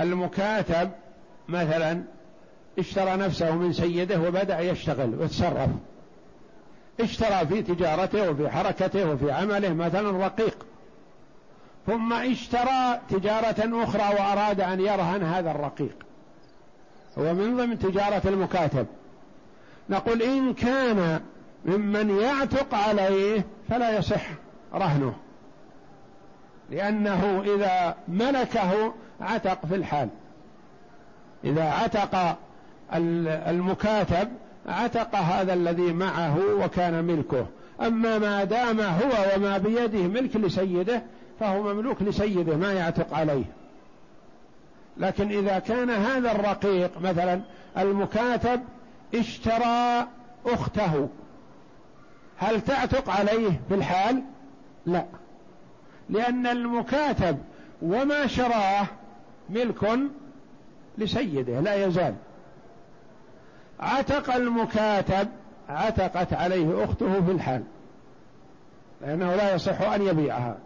المكاتب 0.02 0.90
مثلا 1.50 2.02
اشترى 2.80 3.16
نفسه 3.18 3.56
من 3.56 3.74
سيده 3.74 4.22
وبدأ 4.22 4.60
يشتغل 4.60 5.16
ويتصرف. 5.16 5.70
اشترى 7.00 7.48
في 7.48 7.62
تجارته 7.62 8.30
وفي 8.30 8.50
حركته 8.50 9.12
وفي 9.12 9.32
عمله 9.32 9.74
مثلا 9.74 10.26
رقيق. 10.26 10.66
ثم 11.88 12.14
اشترى 12.14 13.00
تجارة 13.10 13.84
أخرى 13.84 14.16
وأراد 14.16 14.62
أن 14.62 14.80
يرهن 14.80 15.24
هذا 15.24 15.52
الرقيق. 15.52 15.96
هو 17.18 17.34
من 17.34 17.58
ضمن 17.58 17.80
تجارة 17.80 18.22
المكاتب. 18.26 18.88
نقول 19.90 20.22
إن 20.22 20.54
كان 20.54 21.22
ممن 21.66 22.20
يعتق 22.20 22.76
عليه 22.76 23.46
فلا 23.70 23.98
يصح 23.98 24.26
رهنه. 24.74 25.16
لأنه 26.70 27.44
إذا 27.56 27.96
ملكه 28.08 28.94
عتق 29.22 29.66
في 29.66 29.76
الحال. 29.76 30.10
إذا 31.44 31.64
عتق 31.64 32.38
المكاتب 33.48 34.30
عتق 34.68 35.16
هذا 35.16 35.54
الذي 35.54 35.94
معه 35.94 36.38
وكان 36.60 37.04
ملكه. 37.04 37.48
أما 37.82 38.20
ما 38.20 38.44
دام 38.44 38.82
هو 38.82 39.12
وما 39.36 39.58
بيده 39.58 40.08
ملك 40.08 40.36
لسيده 40.36 41.04
فهو 41.40 41.74
مملوك 41.74 42.02
لسيده 42.02 42.58
ما 42.58 42.74
يعتق 42.74 43.14
عليه. 43.14 43.46
لكن 44.98 45.32
إذا 45.32 45.60
كان 45.60 45.90
هذا 45.90 46.32
الرقيق 46.32 47.02
مثلا 47.02 47.42
المكاتب 47.78 48.62
اشترى 49.16 50.08
أخته 50.46 51.10
هل 52.38 52.62
تعتق 52.62 53.10
عليه 53.10 53.62
في 53.70 53.76
الحال؟ 53.76 54.24
لا. 54.86 55.06
لأن 56.10 56.48
المكاتب 56.48 57.38
وما 57.82 58.28
شراه 58.28 58.86
ملك 59.50 60.00
لسيده 60.98 61.60
لا 61.60 61.86
يزال. 61.86 62.16
عتق 63.80 64.36
المكاتب 64.36 65.28
عتقت 65.70 66.34
عليه 66.34 66.84
أخته 66.84 67.26
في 67.26 67.32
الحال 67.32 67.64
لأنه 69.02 69.36
لا 69.36 69.56
يصح 69.56 69.82
أن 69.82 70.02
يبيعها. 70.02 70.58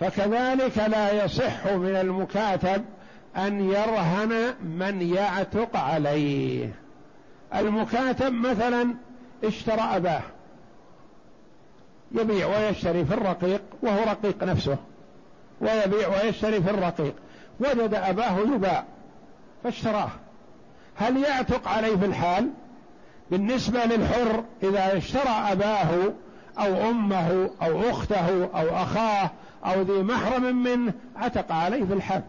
فكذلك 0.00 0.78
لا 0.78 1.24
يصح 1.24 1.66
من 1.66 1.96
المكاتب 1.96 2.84
أن 3.36 3.70
يرهن 3.70 4.54
من 4.64 5.02
يعتق 5.02 5.76
عليه. 5.76 6.74
المكاتب 7.54 8.32
مثلا 8.32 8.94
اشترى 9.44 9.80
أباه 9.80 10.22
يبيع 12.12 12.46
ويشتري 12.46 13.04
في 13.04 13.14
الرقيق 13.14 13.62
وهو 13.82 14.04
رقيق 14.04 14.44
نفسه 14.44 14.76
ويبيع 15.60 16.08
ويشتري 16.08 16.62
في 16.62 16.70
الرقيق 16.70 17.14
وجد 17.60 17.94
أباه 17.94 18.38
يباع 18.38 18.84
فاشتراه. 19.64 20.10
هل 20.96 21.16
يعتق 21.16 21.68
عليه 21.68 21.96
في 21.96 22.04
الحال 22.04 22.50
بالنسبة 23.30 23.84
للحر 23.84 24.44
إذا 24.62 24.96
اشترى 24.96 25.28
أباه 25.28 26.12
أو 26.58 26.90
أمه 26.90 27.50
أو 27.62 27.90
أخته 27.90 28.44
أو 28.44 28.82
أخاه 28.82 29.30
أو 29.64 29.82
ذي 29.82 30.02
محرم 30.02 30.62
منه 30.62 30.92
عتق 31.16 31.52
عليه 31.52 31.84
في 31.84 31.92
الحال؟ 31.92 32.22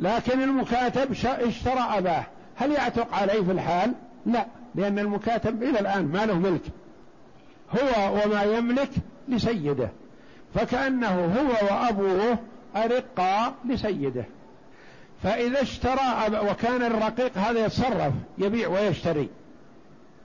لكن 0.00 0.42
المكاتب 0.42 1.12
اشترى 1.26 1.80
أباه 1.98 2.24
هل 2.56 2.72
يعتق 2.72 3.14
عليه 3.14 3.42
في 3.42 3.52
الحال؟ 3.52 3.92
لا 4.26 4.46
لأن 4.74 4.98
المكاتب 4.98 5.62
إلى 5.62 5.80
الآن 5.80 6.04
ما 6.04 6.26
له 6.26 6.34
ملك. 6.34 6.62
هو 7.70 8.20
وما 8.24 8.42
يملك 8.42 8.90
لسيده 9.28 9.88
فكأنه 10.54 11.24
هو 11.24 11.66
وأبوه 11.66 12.38
أرقا 12.76 13.54
لسيده. 13.64 14.24
فإذا 15.24 15.62
اشترى 15.62 16.38
وكان 16.50 16.82
الرقيق 16.82 17.38
هذا 17.38 17.64
يتصرف 17.64 18.12
يبيع 18.38 18.68
ويشتري 18.68 19.28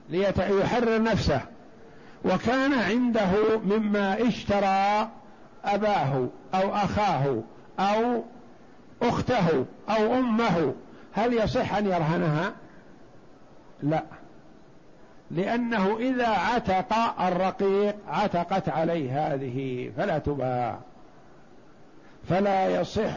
ليحرر 0.08 1.02
نفسه. 1.02 1.40
وكان 2.24 2.74
عنده 2.74 3.58
مما 3.64 4.28
اشترى 4.28 5.08
أباه 5.64 6.28
أو 6.54 6.74
أخاه 6.74 7.42
أو 7.78 8.22
أخته 9.02 9.64
أو 9.88 10.14
أمه. 10.14 10.74
هل 11.12 11.32
يصح 11.32 11.74
أن 11.74 11.86
يرهنها؟ 11.86 12.52
لا. 13.82 14.02
لأنه 15.30 15.98
إذا 15.98 16.28
عتق 16.28 17.20
الرقيق 17.20 17.96
عتقت 18.08 18.68
عليه 18.68 19.34
هذه 19.34 19.90
فلا 19.96 20.18
تباع. 20.18 20.78
فلا 22.28 22.80
يصح 22.80 23.16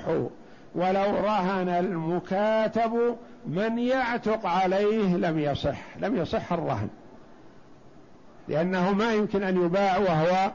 ولو 0.75 1.17
رهن 1.23 1.69
المكاتب 1.69 3.15
من 3.47 3.79
يعتق 3.79 4.45
عليه 4.45 5.15
لم 5.15 5.39
يصح 5.39 5.97
لم 5.99 6.15
يصح 6.15 6.53
الرهن 6.53 6.87
لأنه 8.47 8.93
ما 8.93 9.13
يمكن 9.13 9.43
أن 9.43 9.65
يباع 9.65 9.97
وهو 9.97 10.51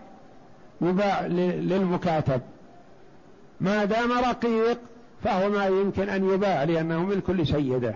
يباع 0.81 1.27
للمكاتب. 1.27 2.41
ما 3.61 3.85
دام 3.85 4.13
رقيق 4.13 4.79
فهو 5.25 5.49
ما 5.49 5.67
يمكن 5.67 6.09
أن 6.09 6.35
يباع 6.35 6.65
لأنه 6.65 7.05
ملك 7.05 7.31
لسيده 7.31 7.95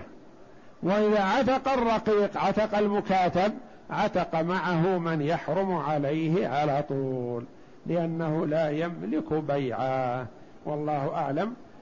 وإذا 0.82 1.22
عتق 1.22 1.72
الرقيق 1.72 2.36
عتق 2.36 2.78
المكاتب 2.78 3.52
عتق 3.90 4.40
معه 4.40 4.98
من 4.98 5.22
يحرم 5.22 5.72
عليه 5.72 6.48
على 6.48 6.84
طول 6.88 7.44
لأنه 7.86 8.46
لا 8.46 8.70
يملك 8.70 9.32
بيعا 9.32 10.26
والله 10.64 11.14
أعلم 11.14 11.54